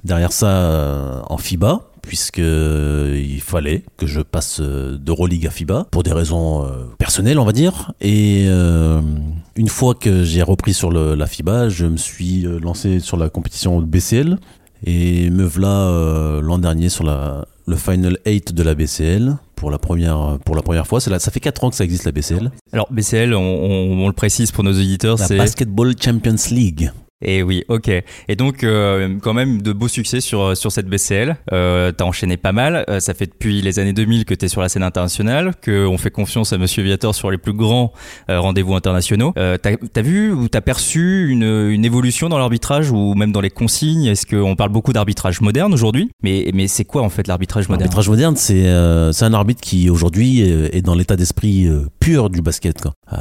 derrière 0.04 0.32
ça 0.32 1.22
en 1.28 1.38
FIBA 1.38 1.80
puisque 2.02 2.40
euh, 2.40 3.22
il 3.24 3.40
fallait 3.40 3.84
que 3.96 4.06
je 4.06 4.20
passe 4.20 4.60
d'Euroleague 4.60 5.46
à 5.46 5.50
FIBA 5.50 5.86
pour 5.90 6.02
des 6.02 6.12
raisons 6.12 6.66
personnelles 6.98 7.38
on 7.38 7.44
va 7.44 7.52
dire 7.52 7.92
et 8.00 8.46
une 8.48 9.68
fois 9.68 9.94
que 9.94 10.24
j'ai 10.24 10.42
repris 10.42 10.74
sur 10.74 10.90
la 10.90 11.26
FIBA 11.26 11.68
je 11.68 11.86
me 11.86 11.96
suis 11.96 12.42
lancé 12.60 12.98
sur 12.98 13.16
la 13.16 13.28
compétition 13.28 13.80
BCL 13.80 14.38
et 14.84 15.30
me 15.30 15.44
voilà 15.44 16.40
l'an 16.42 16.58
dernier 16.58 16.88
sur 16.88 17.04
la, 17.04 17.44
le 17.72 17.78
Final 17.78 18.18
8 18.26 18.52
de 18.54 18.62
la 18.62 18.74
BCL 18.74 19.36
pour 19.56 19.70
la 19.70 19.78
première, 19.78 20.38
pour 20.44 20.54
la 20.54 20.62
première 20.62 20.86
fois. 20.86 20.98
Là, 21.08 21.18
ça 21.18 21.30
fait 21.30 21.40
4 21.40 21.64
ans 21.64 21.70
que 21.70 21.76
ça 21.76 21.84
existe 21.84 22.04
la 22.04 22.12
BCL. 22.12 22.50
Alors 22.72 22.86
BCL, 22.90 23.34
on, 23.34 23.40
on- 23.40 24.04
on 24.04 24.06
le 24.08 24.12
précise 24.12 24.50
pour 24.52 24.62
nos 24.64 24.72
auditeurs, 24.72 25.16
La 25.18 25.26
c'est... 25.26 25.36
Basketball 25.38 25.94
Champions 26.00 26.36
League. 26.50 26.90
Et 27.22 27.42
oui, 27.42 27.64
ok. 27.68 27.88
Et 28.28 28.36
donc, 28.36 28.64
euh, 28.64 29.16
quand 29.22 29.32
même, 29.32 29.62
de 29.62 29.72
beaux 29.72 29.88
succès 29.88 30.20
sur, 30.20 30.56
sur 30.56 30.72
cette 30.72 30.86
BCL. 30.86 31.36
Euh, 31.52 31.92
t'as 31.92 32.04
enchaîné 32.04 32.36
pas 32.36 32.52
mal. 32.52 32.84
Euh, 32.88 33.00
ça 33.00 33.14
fait 33.14 33.26
depuis 33.26 33.62
les 33.62 33.78
années 33.78 33.92
2000 33.92 34.24
que 34.24 34.34
t'es 34.34 34.48
sur 34.48 34.60
la 34.60 34.68
scène 34.68 34.82
internationale, 34.82 35.52
qu'on 35.64 35.98
fait 35.98 36.10
confiance 36.10 36.52
à 36.52 36.58
Monsieur 36.58 36.82
Viator 36.82 37.14
sur 37.14 37.30
les 37.30 37.38
plus 37.38 37.52
grands 37.52 37.92
euh, 38.30 38.40
rendez-vous 38.40 38.74
internationaux. 38.74 39.32
Euh, 39.38 39.56
t'as 39.58 39.72
as 39.94 40.02
vu 40.02 40.32
ou 40.32 40.48
t'as 40.48 40.60
perçu 40.60 41.28
une, 41.30 41.44
une 41.70 41.84
évolution 41.84 42.28
dans 42.28 42.38
l'arbitrage 42.38 42.90
ou 42.90 43.14
même 43.14 43.32
dans 43.32 43.40
les 43.40 43.50
consignes? 43.50 44.06
Est-ce 44.06 44.26
qu'on 44.26 44.56
parle 44.56 44.70
beaucoup 44.70 44.92
d'arbitrage 44.92 45.40
moderne 45.40 45.72
aujourd'hui? 45.72 46.10
Mais, 46.22 46.50
mais 46.54 46.66
c'est 46.66 46.84
quoi 46.84 47.02
en 47.02 47.10
fait 47.10 47.28
l'arbitrage 47.28 47.68
moderne? 47.68 47.82
L'arbitrage 47.82 48.08
moderne, 48.08 48.36
c'est 48.36 48.66
euh, 48.66 49.12
c'est 49.12 49.24
un 49.24 49.34
arbitre 49.34 49.60
qui 49.60 49.90
aujourd'hui 49.90 50.42
euh, 50.42 50.68
est 50.72 50.82
dans 50.82 50.94
l'état 50.94 51.16
d'esprit 51.16 51.66
euh, 51.66 51.86
pur 52.00 52.30
du 52.30 52.42
basket. 52.42 52.80
quoi. 52.80 52.92
Euh, 53.12 53.16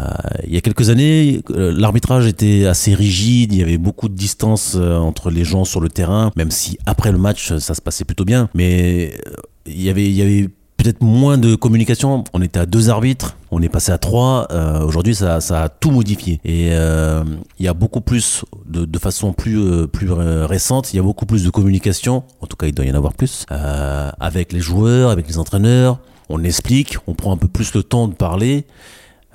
il 0.48 0.54
y 0.54 0.58
a 0.58 0.62
quelques 0.62 0.90
années, 0.90 1.42
euh, 1.52 1.74
l'arbitrage 1.76 2.26
était 2.28 2.66
assez 2.66 2.94
rigide, 2.94 3.54
il 3.54 3.60
y 3.60 3.64
avait 3.64 3.78
de 4.08 4.14
distance 4.16 4.76
euh, 4.76 4.98
entre 4.98 5.30
les 5.30 5.44
gens 5.44 5.66
sur 5.66 5.82
le 5.82 5.90
terrain, 5.90 6.32
même 6.36 6.52
si 6.52 6.78
après 6.86 7.12
le 7.12 7.18
match, 7.18 7.58
ça 7.58 7.74
se 7.74 7.82
passait 7.82 8.06
plutôt 8.06 8.26
bien. 8.26 8.50
Mais 8.54 9.14
euh, 9.28 9.32
il 9.66 9.82
y 9.82 9.90
avait, 9.90 10.06
il 10.06 10.14
y 10.14 10.22
avait 10.22 10.50
peut-être 10.82 11.02
moins 11.02 11.38
de 11.38 11.56
communication. 11.56 12.24
On 12.34 12.42
était 12.42 12.60
à 12.60 12.66
deux 12.66 12.90
arbitres, 12.90 13.38
on 13.52 13.62
est 13.62 13.70
passé 13.70 13.92
à 13.92 13.98
trois. 13.98 14.48
Euh, 14.52 14.84
Aujourd'hui, 14.84 15.14
ça, 15.14 15.38
a 15.38 15.70
tout 15.70 15.92
modifié. 15.92 16.40
Et 16.44 16.70
euh, 16.72 17.24
il 17.60 17.66
y 17.66 17.68
a 17.68 17.74
beaucoup 17.74 18.02
plus, 18.02 18.44
de, 18.68 19.00
façon 19.00 19.34
plus, 19.34 19.60
euh, 19.60 19.88
plus 19.88 20.12
euh, 20.12 20.46
récente, 20.48 20.94
il 20.94 20.98
y 20.98 21.00
a 21.00 21.04
beaucoup 21.04 21.26
plus 21.26 21.44
de 21.44 21.50
communication. 21.50 22.24
En 22.42 22.48
tout 22.48 22.58
cas, 22.58 22.68
il 22.68 22.74
doit 22.74 22.86
y 22.86 22.92
en 22.92 22.96
avoir 22.96 23.14
plus. 23.14 23.46
euh, 23.52 24.10
avec 24.20 24.54
les 24.54 24.60
joueurs, 24.60 25.12
avec 25.12 25.28
les 25.28 25.38
entraîneurs. 25.38 26.00
On 26.30 26.44
explique, 26.44 26.98
on 27.08 27.14
prend 27.14 27.32
un 27.34 27.38
peu 27.38 27.48
plus 27.48 27.74
le 27.74 27.84
temps 27.84 28.08
de 28.08 28.14
parler. 28.16 28.66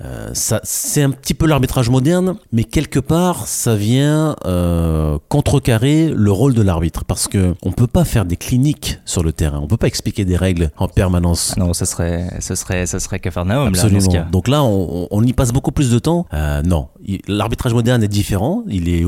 Euh, 0.03 0.29
ça, 0.33 0.61
c'est 0.63 1.01
un 1.01 1.09
petit 1.09 1.33
peu 1.33 1.47
l'arbitrage 1.47 1.89
moderne, 1.89 2.35
mais 2.51 2.63
quelque 2.63 2.99
part, 2.99 3.47
ça 3.47 3.75
vient 3.75 4.35
euh, 4.45 5.17
contrecarrer 5.27 6.11
le 6.15 6.31
rôle 6.31 6.53
de 6.53 6.61
l'arbitre, 6.61 7.03
parce 7.05 7.27
que 7.27 7.55
on 7.63 7.71
peut 7.71 7.87
pas 7.87 8.05
faire 8.05 8.25
des 8.25 8.35
cliniques 8.37 8.99
sur 9.05 9.23
le 9.23 9.33
terrain, 9.33 9.59
on 9.59 9.67
peut 9.67 9.77
pas 9.77 9.87
expliquer 9.87 10.23
des 10.25 10.35
règles 10.35 10.69
en 10.77 10.87
permanence. 10.87 11.53
Ah 11.57 11.61
non, 11.61 11.73
ça 11.73 11.85
serait, 11.85 12.29
ça 12.39 12.55
serait, 12.55 12.85
ça 12.85 12.99
serait 12.99 13.19
Cafarnaum. 13.19 13.63
Là, 13.63 13.69
Absolument. 13.69 13.99
dans 13.99 14.05
ce 14.05 14.15
cas. 14.17 14.27
Donc 14.31 14.47
là, 14.47 14.63
on, 14.63 15.07
on 15.09 15.23
y 15.23 15.33
passe 15.33 15.51
beaucoup 15.51 15.71
plus 15.71 15.89
de 15.89 15.99
temps. 15.99 16.27
Euh, 16.33 16.61
non, 16.61 16.89
l'arbitrage 17.27 17.73
moderne 17.73 18.03
est 18.03 18.07
différent. 18.07 18.63
Il 18.67 18.89
est, 18.89 19.03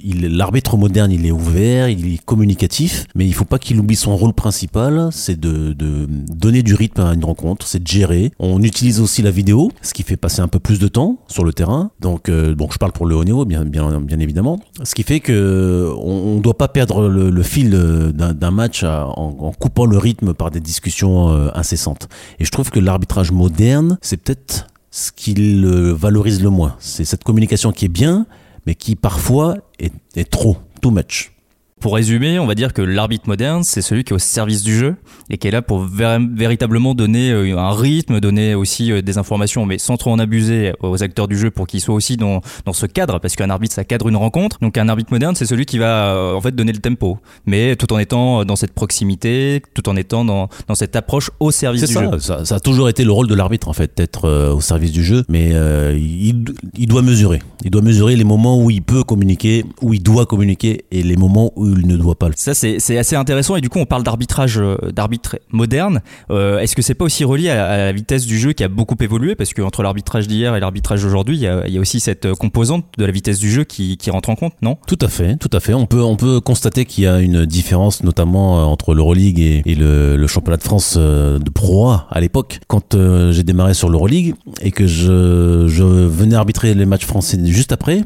il, 0.00 0.36
l'arbitre 0.36 0.76
moderne, 0.76 1.12
il 1.12 1.26
est 1.26 1.32
ouvert, 1.32 1.88
il 1.88 2.14
est 2.14 2.24
communicatif, 2.24 3.04
mais 3.14 3.26
il 3.26 3.34
faut 3.34 3.44
pas 3.44 3.58
qu'il 3.58 3.78
oublie 3.78 3.96
son 3.96 4.16
rôle 4.16 4.32
principal, 4.32 5.08
c'est 5.12 5.38
de, 5.38 5.72
de 5.74 6.06
donner 6.08 6.62
du 6.62 6.74
rythme 6.74 7.02
à 7.02 7.12
une 7.12 7.24
rencontre, 7.24 7.66
c'est 7.66 7.82
de 7.82 7.88
gérer. 7.88 8.32
On 8.38 8.62
utilise 8.62 9.00
aussi 9.00 9.20
la 9.22 9.30
vidéo, 9.30 9.70
ce 9.82 9.92
qui 9.92 10.02
fait 10.02 10.16
passer 10.30 10.42
un 10.42 10.48
peu 10.48 10.60
plus 10.60 10.78
de 10.78 10.86
temps 10.86 11.18
sur 11.26 11.42
le 11.42 11.52
terrain. 11.52 11.90
Donc, 11.98 12.28
euh, 12.28 12.54
je 12.56 12.78
parle 12.78 12.92
pour 12.92 13.04
le 13.06 13.16
haut 13.16 13.24
niveau, 13.24 13.44
bien, 13.44 13.64
bien, 13.64 14.20
évidemment. 14.20 14.60
Ce 14.84 14.94
qui 14.94 15.02
fait 15.02 15.18
que 15.18 15.92
on, 15.98 16.36
on 16.36 16.40
doit 16.40 16.56
pas 16.56 16.68
perdre 16.68 17.08
le, 17.08 17.42
fil 17.42 17.70
d'un, 17.70 18.50
match 18.52 18.84
en, 18.84 19.52
coupant 19.58 19.86
le 19.86 19.98
rythme 19.98 20.32
par 20.32 20.52
des 20.52 20.60
discussions 20.60 21.30
euh, 21.30 21.48
incessantes. 21.54 22.08
Et 22.38 22.44
je 22.44 22.50
trouve 22.52 22.70
que 22.70 22.78
l'arbitrage 22.78 23.32
moderne, 23.32 23.98
c'est 24.02 24.18
peut-être 24.18 24.68
ce 24.92 25.10
qui 25.10 25.34
le 25.34 25.90
valorise 25.90 26.40
le 26.40 26.50
moins. 26.50 26.76
C'est 26.78 27.04
cette 27.04 27.24
communication 27.24 27.72
qui 27.72 27.86
est 27.86 27.88
bien, 27.88 28.26
mais 28.66 28.76
qui 28.76 28.94
parfois 28.94 29.56
est, 29.80 29.92
est 30.14 30.30
trop, 30.30 30.58
too 30.80 30.92
much. 30.92 31.32
Pour 31.80 31.94
résumer, 31.94 32.38
on 32.38 32.46
va 32.46 32.54
dire 32.54 32.74
que 32.74 32.82
l'arbitre 32.82 33.26
moderne, 33.26 33.62
c'est 33.64 33.80
celui 33.80 34.04
qui 34.04 34.12
est 34.12 34.16
au 34.16 34.18
service 34.18 34.62
du 34.62 34.76
jeu 34.76 34.96
et 35.30 35.38
qui 35.38 35.48
est 35.48 35.50
là 35.50 35.62
pour 35.62 35.80
véritablement 35.80 36.94
donner 36.94 37.30
euh, 37.30 37.56
un 37.56 37.72
rythme, 37.72 38.20
donner 38.20 38.54
aussi 38.54 38.92
euh, 38.92 39.00
des 39.00 39.16
informations, 39.16 39.64
mais 39.64 39.78
sans 39.78 39.96
trop 39.96 40.10
en 40.10 40.18
abuser 40.18 40.72
aux 40.82 41.02
acteurs 41.02 41.26
du 41.26 41.38
jeu 41.38 41.50
pour 41.50 41.66
qu'ils 41.66 41.80
soient 41.80 41.94
aussi 41.94 42.18
dans, 42.18 42.42
dans 42.66 42.74
ce 42.74 42.84
cadre, 42.86 43.18
parce 43.18 43.34
qu'un 43.34 43.48
arbitre, 43.48 43.74
ça 43.74 43.84
cadre 43.84 44.08
une 44.08 44.16
rencontre. 44.16 44.58
Donc 44.60 44.76
un 44.76 44.88
arbitre 44.90 45.10
moderne, 45.10 45.34
c'est 45.34 45.46
celui 45.46 45.64
qui 45.64 45.78
va 45.78 46.14
euh, 46.14 46.34
en 46.34 46.40
fait 46.40 46.54
donner 46.54 46.72
le 46.72 46.80
tempo, 46.80 47.18
mais 47.46 47.76
tout 47.76 47.90
en 47.92 47.98
étant 47.98 48.44
dans 48.44 48.56
cette 48.56 48.72
proximité, 48.72 49.62
tout 49.72 49.88
en 49.88 49.96
étant 49.96 50.24
dans, 50.24 50.48
dans 50.68 50.74
cette 50.74 50.96
approche 50.96 51.30
au 51.40 51.50
service 51.50 51.84
du 51.84 51.94
ça, 51.94 52.10
jeu. 52.10 52.18
ça, 52.18 52.44
ça 52.44 52.56
a 52.56 52.60
toujours 52.60 52.90
été 52.90 53.04
le 53.04 53.12
rôle 53.12 53.26
de 53.26 53.34
l'arbitre 53.34 53.68
en 53.68 53.72
fait, 53.72 53.96
d'être 53.96 54.26
euh, 54.26 54.52
au 54.52 54.60
service 54.60 54.92
du 54.92 55.02
jeu, 55.02 55.24
mais 55.28 55.50
euh, 55.54 55.96
il, 55.96 56.44
il 56.76 56.86
doit 56.86 57.02
mesurer. 57.02 57.40
Il 57.64 57.70
doit 57.70 57.82
mesurer 57.82 58.16
les 58.16 58.24
moments 58.24 58.62
où 58.62 58.70
il 58.70 58.82
peut 58.82 59.02
communiquer, 59.02 59.64
où 59.80 59.94
il 59.94 60.02
doit 60.02 60.26
communiquer, 60.26 60.84
et 60.90 61.02
les 61.02 61.16
moments 61.16 61.52
où 61.56 61.69
il 61.78 61.86
ne 61.86 61.96
doit 61.96 62.14
pas 62.14 62.28
le 62.28 62.34
faire. 62.34 62.54
Ça, 62.54 62.54
c'est 62.54 62.98
assez 62.98 63.16
intéressant. 63.16 63.56
Et 63.56 63.60
du 63.60 63.68
coup, 63.68 63.78
on 63.78 63.86
parle 63.86 64.02
d'arbitrage, 64.02 64.58
euh, 64.58 64.76
d'arbitre 64.92 65.38
moderne. 65.50 66.00
Euh, 66.30 66.58
Est-ce 66.58 66.74
que 66.74 66.82
c'est 66.82 66.94
pas 66.94 67.04
aussi 67.04 67.24
relié 67.24 67.50
à, 67.50 67.66
à 67.66 67.76
la 67.78 67.92
vitesse 67.92 68.26
du 68.26 68.38
jeu 68.38 68.52
qui 68.52 68.64
a 68.64 68.68
beaucoup 68.68 68.96
évolué? 69.00 69.34
Parce 69.34 69.54
qu'entre 69.54 69.82
l'arbitrage 69.82 70.28
d'hier 70.28 70.56
et 70.56 70.60
l'arbitrage 70.60 71.02
d'aujourd'hui, 71.02 71.36
il 71.36 71.42
y, 71.42 71.46
a, 71.46 71.66
il 71.66 71.74
y 71.74 71.78
a 71.78 71.80
aussi 71.80 72.00
cette 72.00 72.26
euh, 72.26 72.34
composante 72.34 72.84
de 72.98 73.04
la 73.04 73.12
vitesse 73.12 73.38
du 73.38 73.50
jeu 73.50 73.64
qui, 73.64 73.96
qui 73.96 74.10
rentre 74.10 74.30
en 74.30 74.36
compte, 74.36 74.54
non? 74.62 74.76
Tout 74.86 74.98
à 75.00 75.08
fait, 75.08 75.36
tout 75.36 75.50
à 75.52 75.60
fait. 75.60 75.74
On 75.74 75.86
peut, 75.86 76.02
on 76.02 76.16
peut 76.16 76.40
constater 76.40 76.84
qu'il 76.84 77.04
y 77.04 77.06
a 77.06 77.20
une 77.20 77.46
différence, 77.46 78.02
notamment 78.02 78.70
entre 78.70 78.94
l'Euroleague 78.94 79.40
et, 79.40 79.62
et 79.66 79.74
le, 79.74 80.16
le 80.16 80.26
championnat 80.26 80.56
de 80.56 80.62
France 80.62 80.96
de 80.96 81.50
Pro 81.50 81.88
A 81.88 82.06
à 82.10 82.20
l'époque. 82.20 82.60
Quand 82.68 82.94
euh, 82.94 83.32
j'ai 83.32 83.42
démarré 83.42 83.74
sur 83.74 83.88
l'Euroleague 83.88 84.34
et 84.60 84.70
que 84.70 84.86
je, 84.86 85.66
je 85.68 85.82
venais 85.84 86.34
arbitrer 86.34 86.74
les 86.74 86.86
matchs 86.86 87.06
français 87.06 87.38
juste 87.44 87.72
après, 87.72 88.02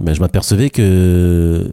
ben, 0.00 0.14
je 0.14 0.20
m'apercevais 0.20 0.70
que 0.70 1.70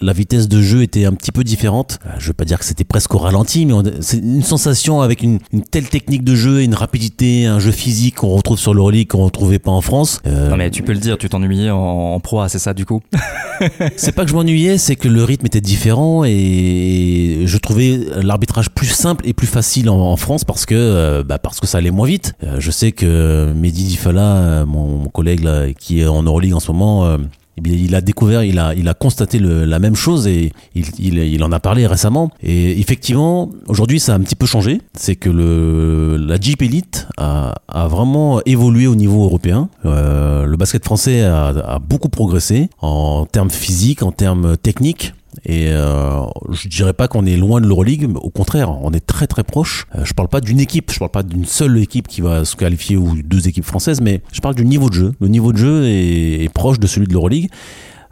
la 0.00 0.12
vitesse 0.12 0.48
de 0.48 0.60
jeu 0.62 0.82
était 0.82 1.04
un 1.04 1.12
petit 1.12 1.32
peu 1.32 1.44
différente. 1.44 1.98
Euh, 2.06 2.10
Je 2.18 2.26
veux 2.28 2.32
pas 2.32 2.44
dire 2.44 2.58
que 2.58 2.64
c'était 2.64 2.84
presque 2.84 3.14
au 3.14 3.18
ralenti, 3.18 3.66
mais 3.66 3.74
c'est 4.00 4.18
une 4.18 4.42
sensation 4.42 5.00
avec 5.00 5.22
une, 5.22 5.38
une 5.52 5.62
telle 5.62 5.88
technique 5.88 6.24
de 6.24 6.34
jeu, 6.34 6.60
et 6.60 6.64
une 6.64 6.74
rapidité, 6.74 7.46
un 7.46 7.58
jeu 7.58 7.70
physique 7.72 8.16
qu'on 8.16 8.28
retrouve 8.36 8.58
sur 8.58 8.74
l'Euroleague 8.74 9.08
qu'on 9.08 9.24
retrouvait 9.24 9.58
pas 9.58 9.70
en 9.72 9.80
France. 9.80 10.20
Euh, 10.26 10.50
Non, 10.50 10.56
mais 10.56 10.70
tu 10.70 10.82
peux 10.82 10.92
le 10.92 10.98
dire, 11.00 11.18
tu 11.18 11.28
t'ennuyais 11.28 11.70
en, 11.70 11.78
en 11.78 12.20
pro 12.20 12.40
A, 12.40 12.48
c'est 12.48 12.58
ça 12.58 12.74
du 12.74 12.84
coup 12.86 13.00
c'est 13.96 14.12
pas 14.12 14.24
que 14.24 14.30
je 14.30 14.34
m'ennuyais, 14.36 14.78
c'est 14.78 14.94
que 14.96 15.08
le 15.08 15.24
rythme 15.24 15.46
était 15.46 15.60
différent 15.60 16.24
et 16.24 17.42
je 17.46 17.58
trouvais 17.58 17.98
l'arbitrage 18.22 18.70
plus 18.70 18.86
simple 18.86 19.26
et 19.26 19.32
plus 19.32 19.46
facile 19.46 19.90
en, 19.90 19.98
en 19.98 20.16
France 20.16 20.44
parce 20.44 20.66
que 20.66 20.74
euh, 20.76 21.22
bah, 21.24 21.38
parce 21.38 21.60
que 21.60 21.66
ça 21.66 21.78
allait 21.78 21.90
moins 21.90 22.06
vite. 22.06 22.34
Euh, 22.44 22.56
je 22.58 22.70
sais 22.70 22.92
que 22.92 23.52
Mehdi 23.54 23.84
Difala, 23.84 24.64
mon, 24.66 24.98
mon 24.98 25.08
collègue 25.08 25.42
là, 25.42 25.72
qui 25.78 26.00
est 26.00 26.06
en 26.06 26.22
Euroleague 26.22 26.54
en 26.54 26.60
ce 26.60 26.70
moment, 26.72 27.16
eh 27.16 27.60
il 27.68 27.94
a 27.96 28.00
découvert, 28.00 28.44
il 28.44 28.58
a, 28.58 28.74
il 28.74 28.88
a 28.88 28.94
constaté 28.94 29.38
le- 29.40 29.64
la 29.64 29.78
même 29.80 29.87
chose 29.96 30.26
et 30.26 30.52
il, 30.74 31.42
en 31.42 31.52
a 31.52 31.60
parlé 31.60 31.86
récemment. 31.86 32.30
Et 32.42 32.78
effectivement, 32.80 33.50
aujourd'hui, 33.66 34.00
ça 34.00 34.12
a 34.12 34.16
un 34.16 34.20
petit 34.20 34.36
peu 34.36 34.46
changé. 34.46 34.80
C'est 34.94 35.16
que 35.16 35.30
le, 35.30 36.16
la 36.16 36.38
Jeep 36.40 36.62
Elite 36.62 37.08
a, 37.16 37.54
vraiment 37.88 38.40
évolué 38.44 38.86
au 38.86 38.94
niveau 38.94 39.24
européen. 39.24 39.68
Euh, 39.84 40.46
le 40.46 40.56
basket 40.56 40.84
français 40.84 41.22
a, 41.22 41.78
beaucoup 41.78 42.08
progressé 42.08 42.68
en 42.80 43.26
termes 43.26 43.50
physiques, 43.50 44.02
en 44.02 44.12
termes 44.12 44.56
techniques. 44.56 45.14
Et 45.44 45.68
euh, 45.68 46.22
je 46.50 46.68
dirais 46.68 46.92
pas 46.92 47.06
qu'on 47.06 47.26
est 47.26 47.36
loin 47.36 47.60
de 47.60 47.66
l'Euroleague, 47.66 48.08
au 48.16 48.30
contraire, 48.30 48.70
on 48.82 48.92
est 48.92 49.04
très 49.04 49.26
très 49.26 49.44
proche. 49.44 49.86
Euh, 49.94 50.04
je 50.04 50.12
parle 50.14 50.28
pas 50.28 50.40
d'une 50.40 50.58
équipe, 50.58 50.90
je 50.92 50.98
parle 50.98 51.10
pas 51.10 51.22
d'une 51.22 51.44
seule 51.44 51.78
équipe 51.78 52.08
qui 52.08 52.20
va 52.20 52.44
se 52.44 52.56
qualifier 52.56 52.96
ou 52.96 53.16
deux 53.22 53.46
équipes 53.46 53.64
françaises, 53.64 54.00
mais 54.00 54.22
je 54.32 54.40
parle 54.40 54.54
du 54.54 54.64
niveau 54.64 54.88
de 54.88 54.94
jeu. 54.94 55.12
Le 55.20 55.28
niveau 55.28 55.52
de 55.52 55.58
jeu 55.58 55.84
est, 55.84 56.44
est 56.44 56.52
proche 56.52 56.80
de 56.80 56.86
celui 56.86 57.06
de 57.06 57.12
l'Euroleague. 57.12 57.50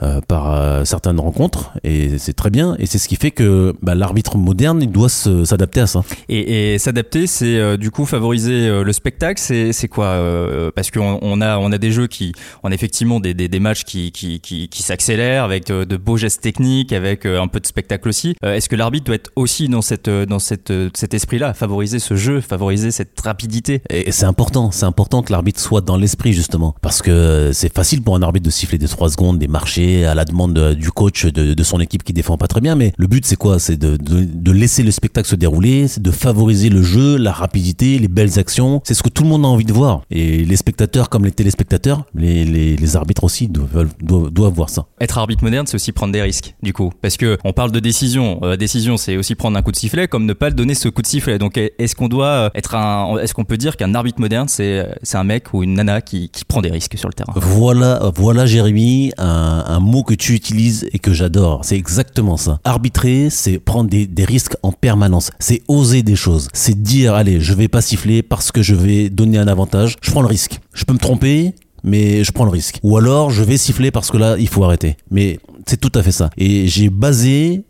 Euh, 0.02 0.20
par 0.26 0.52
euh, 0.52 0.84
certaines 0.84 1.20
rencontres 1.20 1.72
et 1.84 2.18
c'est 2.18 2.32
très 2.34 2.50
bien 2.50 2.76
et 2.78 2.86
c'est 2.86 2.98
ce 2.98 3.08
qui 3.08 3.16
fait 3.16 3.30
que 3.30 3.74
bah, 3.82 3.94
l'arbitre 3.94 4.36
moderne 4.36 4.82
il 4.82 4.90
doit 4.90 5.08
s'adapter 5.08 5.80
à 5.80 5.86
ça 5.86 6.02
Et, 6.28 6.74
et 6.74 6.78
s'adapter, 6.78 7.26
c'est 7.26 7.56
euh, 7.58 7.76
du 7.76 7.90
coup 7.90 8.04
favoriser 8.06 8.68
euh, 8.68 8.84
le 8.84 8.92
spectacle. 8.92 9.40
C'est 9.40 9.72
c'est 9.72 9.88
quoi 9.88 10.06
euh, 10.06 10.70
Parce 10.74 10.90
qu'on 10.90 11.18
on 11.22 11.40
a 11.40 11.58
on 11.58 11.72
a 11.72 11.78
des 11.78 11.90
jeux 11.90 12.06
qui, 12.06 12.32
on 12.62 12.70
a 12.70 12.74
effectivement 12.74 13.20
des, 13.20 13.34
des, 13.34 13.48
des 13.48 13.60
matchs 13.60 13.84
qui 13.84 14.12
qui, 14.12 14.40
qui, 14.40 14.68
qui 14.68 14.82
s'accélèrent 14.82 15.44
avec 15.44 15.66
de 15.66 15.96
beaux 15.96 16.16
gestes 16.16 16.42
techniques, 16.42 16.92
avec 16.92 17.26
un 17.26 17.48
peu 17.48 17.60
de 17.60 17.66
spectacle 17.66 18.08
aussi. 18.08 18.34
Euh, 18.44 18.54
Est-ce 18.54 18.68
que 18.68 18.76
l'arbitre 18.76 19.06
doit 19.06 19.14
être 19.16 19.30
aussi 19.36 19.68
dans 19.68 19.82
cette 19.82 20.10
dans 20.10 20.38
cette 20.38 20.72
cet 20.94 21.14
esprit-là, 21.14 21.54
favoriser 21.54 21.98
ce 21.98 22.16
jeu, 22.16 22.40
favoriser 22.40 22.90
cette 22.90 23.18
rapidité? 23.20 23.82
Et 23.90 24.12
c'est 24.12 24.26
important, 24.26 24.70
c'est 24.70 24.86
important 24.86 25.22
que 25.22 25.32
l'arbitre 25.32 25.60
soit 25.60 25.80
dans 25.80 25.96
l'esprit 25.96 26.32
justement, 26.32 26.74
parce 26.82 27.02
que 27.02 27.50
c'est 27.52 27.72
facile 27.74 28.02
pour 28.02 28.16
un 28.16 28.22
arbitre 28.22 28.46
de 28.46 28.50
siffler 28.50 28.78
des 28.78 28.88
3 28.88 29.10
secondes, 29.10 29.38
des 29.38 29.48
marchés 29.48 29.85
à 30.04 30.14
la 30.14 30.24
demande 30.24 30.54
de- 30.54 30.74
du 30.74 30.90
coach 30.90 31.26
de, 31.26 31.54
de 31.54 31.62
son 31.62 31.80
équipe 31.80 32.02
qui 32.04 32.12
défend 32.12 32.36
pas 32.36 32.46
très 32.46 32.60
bien, 32.60 32.74
mais 32.74 32.92
le 32.96 33.06
but 33.06 33.24
c'est 33.26 33.36
quoi? 33.36 33.58
C'est 33.58 33.76
de, 33.76 33.96
de, 33.96 34.24
de 34.24 34.52
laisser 34.52 34.82
le 34.82 34.90
spectacle 34.90 35.28
se 35.28 35.36
dérouler, 35.36 35.88
c'est 35.88 36.02
de 36.02 36.10
favoriser 36.10 36.68
le 36.68 36.82
jeu, 36.82 37.16
la 37.16 37.32
rapidité, 37.32 37.98
les 37.98 38.08
belles 38.08 38.38
actions, 38.38 38.80
c'est 38.84 38.94
ce 38.94 39.02
que 39.02 39.08
tout 39.08 39.22
le 39.22 39.28
monde 39.28 39.44
a 39.44 39.48
envie 39.48 39.64
de 39.64 39.72
voir. 39.72 40.02
Et 40.10 40.44
les 40.44 40.56
spectateurs 40.56 41.08
comme 41.08 41.24
les 41.24 41.32
téléspectateurs, 41.32 42.04
les, 42.14 42.44
les, 42.44 42.76
les 42.76 42.96
arbitres 42.96 43.24
aussi 43.24 43.48
doivent, 43.48 43.88
doivent, 44.02 44.30
doivent 44.30 44.52
voir 44.54 44.70
ça. 44.70 44.86
Être 45.00 45.18
arbitre 45.18 45.42
moderne, 45.44 45.66
c'est 45.66 45.74
aussi 45.76 45.92
prendre 45.92 46.12
des 46.12 46.22
risques, 46.22 46.54
du 46.62 46.72
coup. 46.72 46.90
Parce 47.02 47.16
que 47.16 47.38
on 47.44 47.52
parle 47.52 47.72
de 47.72 47.80
décision. 47.80 48.40
Euh, 48.42 48.56
décision, 48.56 48.96
c'est 48.96 49.16
aussi 49.16 49.34
prendre 49.34 49.56
un 49.56 49.62
coup 49.62 49.72
de 49.72 49.76
sifflet, 49.76 50.08
comme 50.08 50.26
ne 50.26 50.32
pas 50.32 50.48
le 50.48 50.54
donner 50.54 50.74
ce 50.74 50.88
coup 50.88 51.02
de 51.02 51.06
sifflet. 51.06 51.38
Donc, 51.38 51.56
est-ce 51.56 51.94
qu'on 51.94 52.08
doit 52.08 52.26
euh, 52.26 52.50
être 52.54 52.74
un, 52.74 53.18
est-ce 53.18 53.34
qu'on 53.34 53.44
peut 53.44 53.56
dire 53.56 53.76
qu'un 53.76 53.94
arbitre 53.94 54.20
moderne, 54.20 54.48
c'est, 54.48 54.86
c'est 55.02 55.16
un 55.18 55.24
mec 55.24 55.52
ou 55.52 55.62
une 55.62 55.74
nana 55.74 56.00
qui, 56.00 56.28
qui 56.30 56.44
prend 56.44 56.62
des 56.62 56.70
risques 56.70 56.96
sur 56.96 57.08
le 57.08 57.14
terrain? 57.14 57.32
Voilà, 57.36 58.10
voilà 58.16 58.46
Jérémy, 58.46 59.12
un, 59.18 59.64
un 59.66 59.75
mot 59.80 60.02
que 60.02 60.14
tu 60.14 60.34
utilises 60.34 60.88
et 60.92 60.98
que 60.98 61.12
j'adore. 61.12 61.60
C'est 61.64 61.76
exactement 61.76 62.36
ça. 62.36 62.60
Arbitrer, 62.64 63.28
c'est 63.30 63.58
prendre 63.58 63.88
des, 63.90 64.06
des 64.06 64.24
risques 64.24 64.56
en 64.62 64.72
permanence. 64.72 65.30
C'est 65.38 65.62
oser 65.68 66.02
des 66.02 66.16
choses. 66.16 66.48
C'est 66.52 66.80
dire, 66.80 67.14
allez, 67.14 67.40
je 67.40 67.54
vais 67.54 67.68
pas 67.68 67.80
siffler 67.80 68.22
parce 68.22 68.52
que 68.52 68.62
je 68.62 68.74
vais 68.74 69.10
donner 69.10 69.38
un 69.38 69.48
avantage. 69.48 69.96
Je 70.00 70.10
prends 70.10 70.22
le 70.22 70.28
risque. 70.28 70.60
Je 70.72 70.84
peux 70.84 70.92
me 70.92 70.98
tromper, 70.98 71.54
mais 71.86 72.22
je 72.24 72.32
prends 72.32 72.44
le 72.44 72.50
risque. 72.50 72.78
Ou 72.82 72.96
alors, 72.98 73.30
je 73.30 73.42
vais 73.42 73.56
siffler 73.56 73.90
parce 73.90 74.10
que 74.10 74.18
là, 74.18 74.36
il 74.38 74.48
faut 74.48 74.62
arrêter. 74.64 74.96
Mais 75.10 75.38
c'est 75.66 75.80
tout 75.80 75.92
à 75.98 76.02
fait 76.02 76.12
ça. 76.12 76.30
Et 76.36 76.68
j'ai 76.68 76.90
basé, 76.90 77.62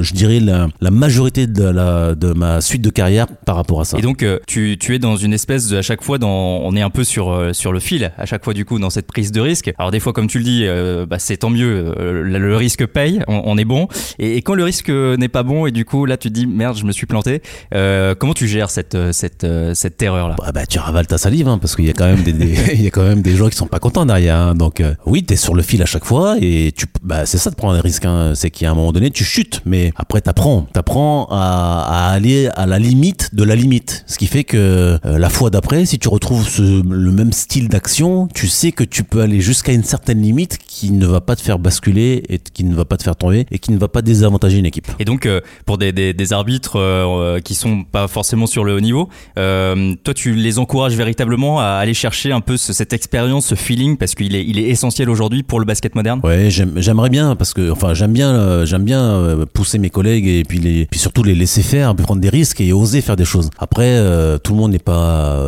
je 0.00 0.12
dirais, 0.12 0.40
la, 0.40 0.68
la 0.80 0.90
majorité 0.90 1.46
de, 1.46 1.64
la, 1.64 2.14
de 2.14 2.32
ma 2.32 2.60
suite 2.60 2.82
de 2.82 2.90
carrière 2.90 3.26
par 3.28 3.56
rapport 3.56 3.80
à 3.80 3.84
ça. 3.84 3.98
Et 3.98 4.02
donc, 4.02 4.22
euh, 4.22 4.38
tu, 4.46 4.76
tu 4.78 4.94
es 4.94 4.98
dans 4.98 5.16
une 5.16 5.32
espèce 5.32 5.68
de, 5.68 5.76
à 5.78 5.82
chaque 5.82 6.02
fois, 6.02 6.18
dans, 6.18 6.28
on 6.28 6.76
est 6.76 6.82
un 6.82 6.90
peu 6.90 7.02
sur, 7.04 7.30
euh, 7.30 7.52
sur 7.52 7.72
le 7.72 7.80
fil, 7.80 8.12
à 8.18 8.26
chaque 8.26 8.44
fois, 8.44 8.54
du 8.54 8.64
coup, 8.64 8.78
dans 8.78 8.90
cette 8.90 9.06
prise 9.06 9.32
de 9.32 9.40
risque. 9.40 9.72
Alors, 9.78 9.90
des 9.90 10.00
fois, 10.00 10.12
comme 10.12 10.26
tu 10.28 10.38
le 10.38 10.44
dis, 10.44 10.62
euh, 10.64 11.06
bah, 11.06 11.18
c'est 11.18 11.38
tant 11.38 11.50
mieux, 11.50 11.94
euh, 11.98 12.22
le, 12.22 12.56
risque 12.56 12.86
paye, 12.86 13.20
on, 13.28 13.42
on 13.46 13.56
est 13.58 13.64
bon. 13.64 13.88
Et, 14.18 14.36
et 14.36 14.42
quand 14.42 14.54
le 14.54 14.64
risque 14.64 14.90
n'est 14.90 15.28
pas 15.28 15.42
bon, 15.42 15.66
et 15.66 15.70
du 15.72 15.84
coup, 15.84 16.06
là, 16.06 16.16
tu 16.16 16.28
te 16.28 16.34
dis, 16.34 16.46
merde, 16.46 16.76
je 16.76 16.84
me 16.84 16.92
suis 16.92 17.06
planté, 17.06 17.42
euh, 17.74 18.14
comment 18.16 18.34
tu 18.34 18.46
gères 18.46 18.70
cette, 18.70 18.96
cette, 19.12 19.46
cette 19.74 19.96
terreur-là 19.96 20.36
Bah, 20.38 20.50
bah, 20.52 20.66
tu 20.66 20.78
ravales 20.78 21.06
ta 21.06 21.18
salive 21.18 21.48
hein, 21.48 21.58
parce 21.58 21.74
qu'il 21.76 21.86
y 21.86 21.90
a 21.90 21.94
quand 21.94 22.06
même 22.06 22.22
des, 22.22 22.32
des- 22.32 22.56
il 22.74 22.82
y 22.82 22.86
a 22.86 22.90
quand 22.90 23.02
même 23.04 23.22
des 23.22 23.34
gens 23.36 23.43
qui 23.50 23.56
sont 23.56 23.66
pas 23.66 23.78
contents 23.78 24.06
derrière 24.06 24.36
hein. 24.36 24.54
donc 24.54 24.80
euh, 24.80 24.94
oui 25.06 25.22
t'es 25.24 25.36
sur 25.36 25.54
le 25.54 25.62
fil 25.62 25.82
à 25.82 25.86
chaque 25.86 26.04
fois 26.04 26.36
et 26.40 26.72
tu 26.76 26.86
bah 27.02 27.26
c'est 27.26 27.38
ça 27.38 27.50
de 27.50 27.54
prendre 27.56 27.74
un 27.74 27.80
risque. 27.80 28.04
Hein. 28.06 28.32
C'est 28.34 28.50
qu'à 28.50 28.70
un 28.70 28.74
moment 28.74 28.92
donné, 28.92 29.10
tu 29.10 29.24
chutes, 29.24 29.60
mais 29.66 29.92
après, 29.96 30.20
t'apprends. 30.22 30.66
T'apprends 30.72 31.26
à, 31.30 31.84
à 32.08 32.10
aller 32.12 32.48
à 32.56 32.64
la 32.66 32.78
limite 32.78 33.34
de 33.34 33.44
la 33.44 33.54
limite. 33.56 34.04
Ce 34.06 34.16
qui 34.16 34.26
fait 34.26 34.44
que 34.44 34.56
euh, 35.04 35.18
la 35.18 35.28
fois 35.28 35.50
d'après, 35.50 35.84
si 35.84 35.98
tu 35.98 36.08
retrouves 36.08 36.48
ce, 36.48 36.62
le 36.62 37.10
même 37.10 37.32
style 37.32 37.68
d'action, 37.68 38.26
tu 38.34 38.48
sais 38.48 38.72
que 38.72 38.84
tu 38.84 39.04
peux 39.04 39.20
aller 39.20 39.40
jusqu'à 39.42 39.72
une 39.72 39.84
certaine 39.84 40.22
limite 40.22 40.56
qui 40.66 40.90
ne 40.92 41.06
va 41.06 41.20
pas 41.20 41.36
te 41.36 41.42
faire 41.42 41.58
basculer 41.58 42.22
et 42.30 42.38
qui 42.38 42.64
ne 42.64 42.74
va 42.74 42.86
pas 42.86 42.96
te 42.96 43.02
faire 43.02 43.16
tomber 43.16 43.46
et 43.50 43.58
qui 43.58 43.72
ne 43.72 43.78
va 43.78 43.88
pas 43.88 44.00
désavantager 44.00 44.56
une 44.58 44.66
équipe. 44.66 44.88
Et 44.98 45.04
donc, 45.04 45.26
euh, 45.26 45.42
pour 45.66 45.76
des, 45.76 45.92
des, 45.92 46.14
des 46.14 46.32
arbitres 46.32 46.76
euh, 46.76 47.40
qui 47.40 47.54
sont 47.54 47.84
pas 47.84 48.08
forcément 48.08 48.46
sur 48.46 48.64
le 48.64 48.74
haut 48.74 48.80
niveau, 48.80 49.10
euh, 49.38 49.94
toi, 50.04 50.14
tu 50.14 50.32
les 50.34 50.58
encourages 50.58 50.94
véritablement 50.96 51.60
à 51.60 51.64
aller 51.74 51.94
chercher 51.94 52.32
un 52.32 52.40
peu 52.40 52.56
ce- 52.56 52.72
cette 52.72 52.94
expérience, 52.94 53.33
ce 53.40 53.54
feeling, 53.54 53.96
parce 53.96 54.14
qu'il 54.14 54.34
est, 54.34 54.64
essentiel 54.64 55.10
aujourd'hui 55.10 55.42
pour 55.42 55.60
le 55.60 55.66
basket 55.66 55.94
moderne? 55.94 56.20
J'aime- 56.48 56.74
j'aimerais 56.76 57.10
bien 57.10 57.36
parce 57.36 57.54
que 57.54 57.70
enfin 57.70 57.94
j'aime 57.94 58.12
bien 58.12 58.34
euh, 58.34 58.78
bien 58.78 59.00
euh, 59.00 59.46
pousser 59.46 59.78
mes 59.78 59.90
collègues 59.90 60.26
et 60.26 60.42
puis 60.44 60.58
les 60.58 60.86
puis 60.86 61.00
surtout 61.00 61.22
les 61.22 61.34
laisser 61.34 61.62
faire, 61.62 61.94
prendre 61.94 62.20
des 62.20 62.28
risques 62.28 62.60
et 62.60 62.72
oser 62.72 63.00
faire 63.00 63.16
des 63.16 63.24
choses. 63.24 63.50
Après 63.58 63.96
euh, 63.96 64.38
tout 64.38 64.52
le 64.52 64.58
monde 64.58 64.72
n'est 64.72 64.78
pas 64.78 65.38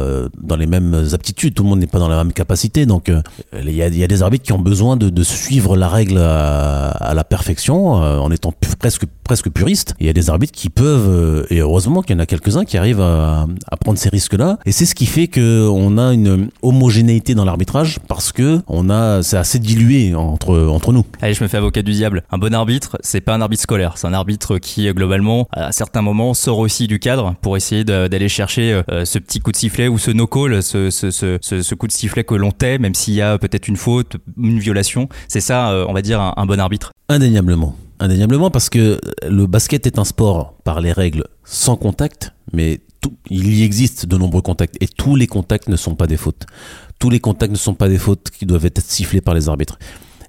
dans 0.41 0.57
les 0.57 0.67
mêmes 0.67 1.09
aptitudes, 1.13 1.55
tout 1.55 1.63
le 1.63 1.69
monde 1.69 1.81
n'est 1.81 1.87
pas 1.87 1.99
dans 1.99 2.09
la 2.09 2.17
même 2.17 2.33
capacité 2.33 2.87
donc 2.87 3.11
il 3.53 3.75
y 3.75 3.83
a, 3.83 3.91
des 3.91 4.23
arbitres 4.23 4.45
qui 4.45 4.53
ont 4.53 4.59
besoin 4.59 4.97
de, 4.97 5.23
suivre 5.23 5.77
la 5.77 5.89
règle 5.89 6.19
à, 6.19 7.13
la 7.15 7.25
perfection 7.25 7.93
en 7.95 8.31
étant 8.31 8.53
presque 8.79 9.05
presque 9.25 9.51
puristes. 9.51 9.95
Et 9.99 10.05
Il 10.05 10.07
y 10.07 10.11
a 10.11 10.13
des 10.13 10.31
arbitres 10.31 10.53
qui 10.53 10.71
peuvent 10.71 11.47
et 11.51 11.59
heureusement 11.59 12.03
qu'il 12.03 12.15
y 12.15 12.19
en 12.19 12.23
a 12.23 12.27
quelques-uns 12.27 12.65
qui 12.65 12.79
arrivent 12.79 13.01
à, 13.01 13.47
prendre 13.81 13.99
ces 13.99 14.09
risques-là 14.09 14.59
et 14.65 14.73
c'est 14.73 14.87
ce 14.87 14.95
qui 14.95 15.07
fait 15.07 15.29
que 15.29 15.69
on 15.69 15.99
a 15.99 16.13
une 16.13 16.49
homogénéité 16.63 17.35
dans 17.35 17.45
l'arbitrage 17.45 17.66
parce 18.09 18.33
que 18.33 18.61
on 18.67 18.91
a 18.91 19.23
c'est 19.23 19.37
assez 19.37 19.59
dilué 19.59 20.15
entre 20.15 20.67
entre 20.69 20.93
nous. 20.93 21.05
Allez, 21.21 21.35
je 21.35 21.43
me 21.43 21.49
fais 21.49 21.57
avocat 21.57 21.83
du 21.83 21.93
diable. 21.93 22.23
Un 22.31 22.39
bon 22.39 22.55
arbitre, 22.55 22.97
c'est 23.01 23.21
pas 23.21 23.35
un 23.35 23.41
arbitre 23.41 23.63
scolaire. 23.63 23.99
C'est 23.99 24.07
un 24.07 24.13
arbitre 24.13 24.59
qui, 24.59 24.89
euh, 24.89 24.93
globalement, 24.93 25.49
à 25.53 25.73
certains 25.73 26.03
moments, 26.03 26.35
sort 26.35 26.59
aussi 26.59 26.87
du 26.87 26.99
cadre 26.99 27.35
pour 27.43 27.57
essayer 27.57 27.85
d'aller 27.85 28.29
chercher 28.29 28.83
euh, 28.91 29.05
ce 29.05 29.19
petit 29.19 29.41
coup 29.41 29.53
de 29.53 29.57
sifflet 29.57 29.89
ou 29.89 29.99
ce 29.99 30.11
no-call, 30.11 30.63
ce, 30.63 30.91
ce, 30.91 31.11
ce, 31.11 31.75
coup 31.75 31.87
de 31.87 31.93
sifflet 31.93 32.25
que 32.25 32.35
l'on 32.35 32.51
tait, 32.51 32.79
même 32.79 32.95
s'il 32.95 33.15
y 33.15 33.23
a 33.23 33.39
peut-être 33.39 33.69
une 33.69 33.77
faute, 33.77 34.17
une 34.39 34.59
violation. 34.59 35.09
C'est 35.29 35.41
ça, 35.41 35.71
euh, 35.71 35.85
on 35.89 35.93
va 35.93 36.03
dire, 36.03 36.21
un, 36.21 36.35
un 36.37 36.47
bon 36.47 36.61
arbitre. 36.61 36.93
Indéniablement. 37.09 37.77
Indéniablement 37.99 38.51
parce 38.51 38.69
que 38.69 39.01
le 39.27 39.47
basket 39.47 39.87
est 39.87 39.99
un 39.99 40.05
sport 40.05 40.55
par 40.65 40.81
les 40.81 40.93
règles 40.93 41.25
sans 41.45 41.77
contact, 41.77 42.33
mais 42.53 42.81
il 43.31 43.55
y 43.55 43.63
existe 43.63 44.07
de 44.07 44.17
nombreux 44.17 44.43
contacts 44.43 44.77
et 44.81 44.89
tous 44.89 45.17
les 45.17 45.27
contacts 45.27 45.69
ne 45.69 45.77
sont 45.77 45.95
pas 45.95 46.07
des 46.07 46.17
fautes. 46.17 46.47
Tous 46.99 47.11
les 47.11 47.21
contacts 47.21 47.53
ne 47.53 47.59
sont 47.59 47.75
pas 47.75 47.89
des 47.89 47.99
fautes 47.99 48.31
qui 48.31 48.47
doivent 48.47 48.67
être 48.67 48.81
sifflés 48.81 49.21
par 49.21 49.35
les 49.35 49.49
arbitres. 49.49 49.79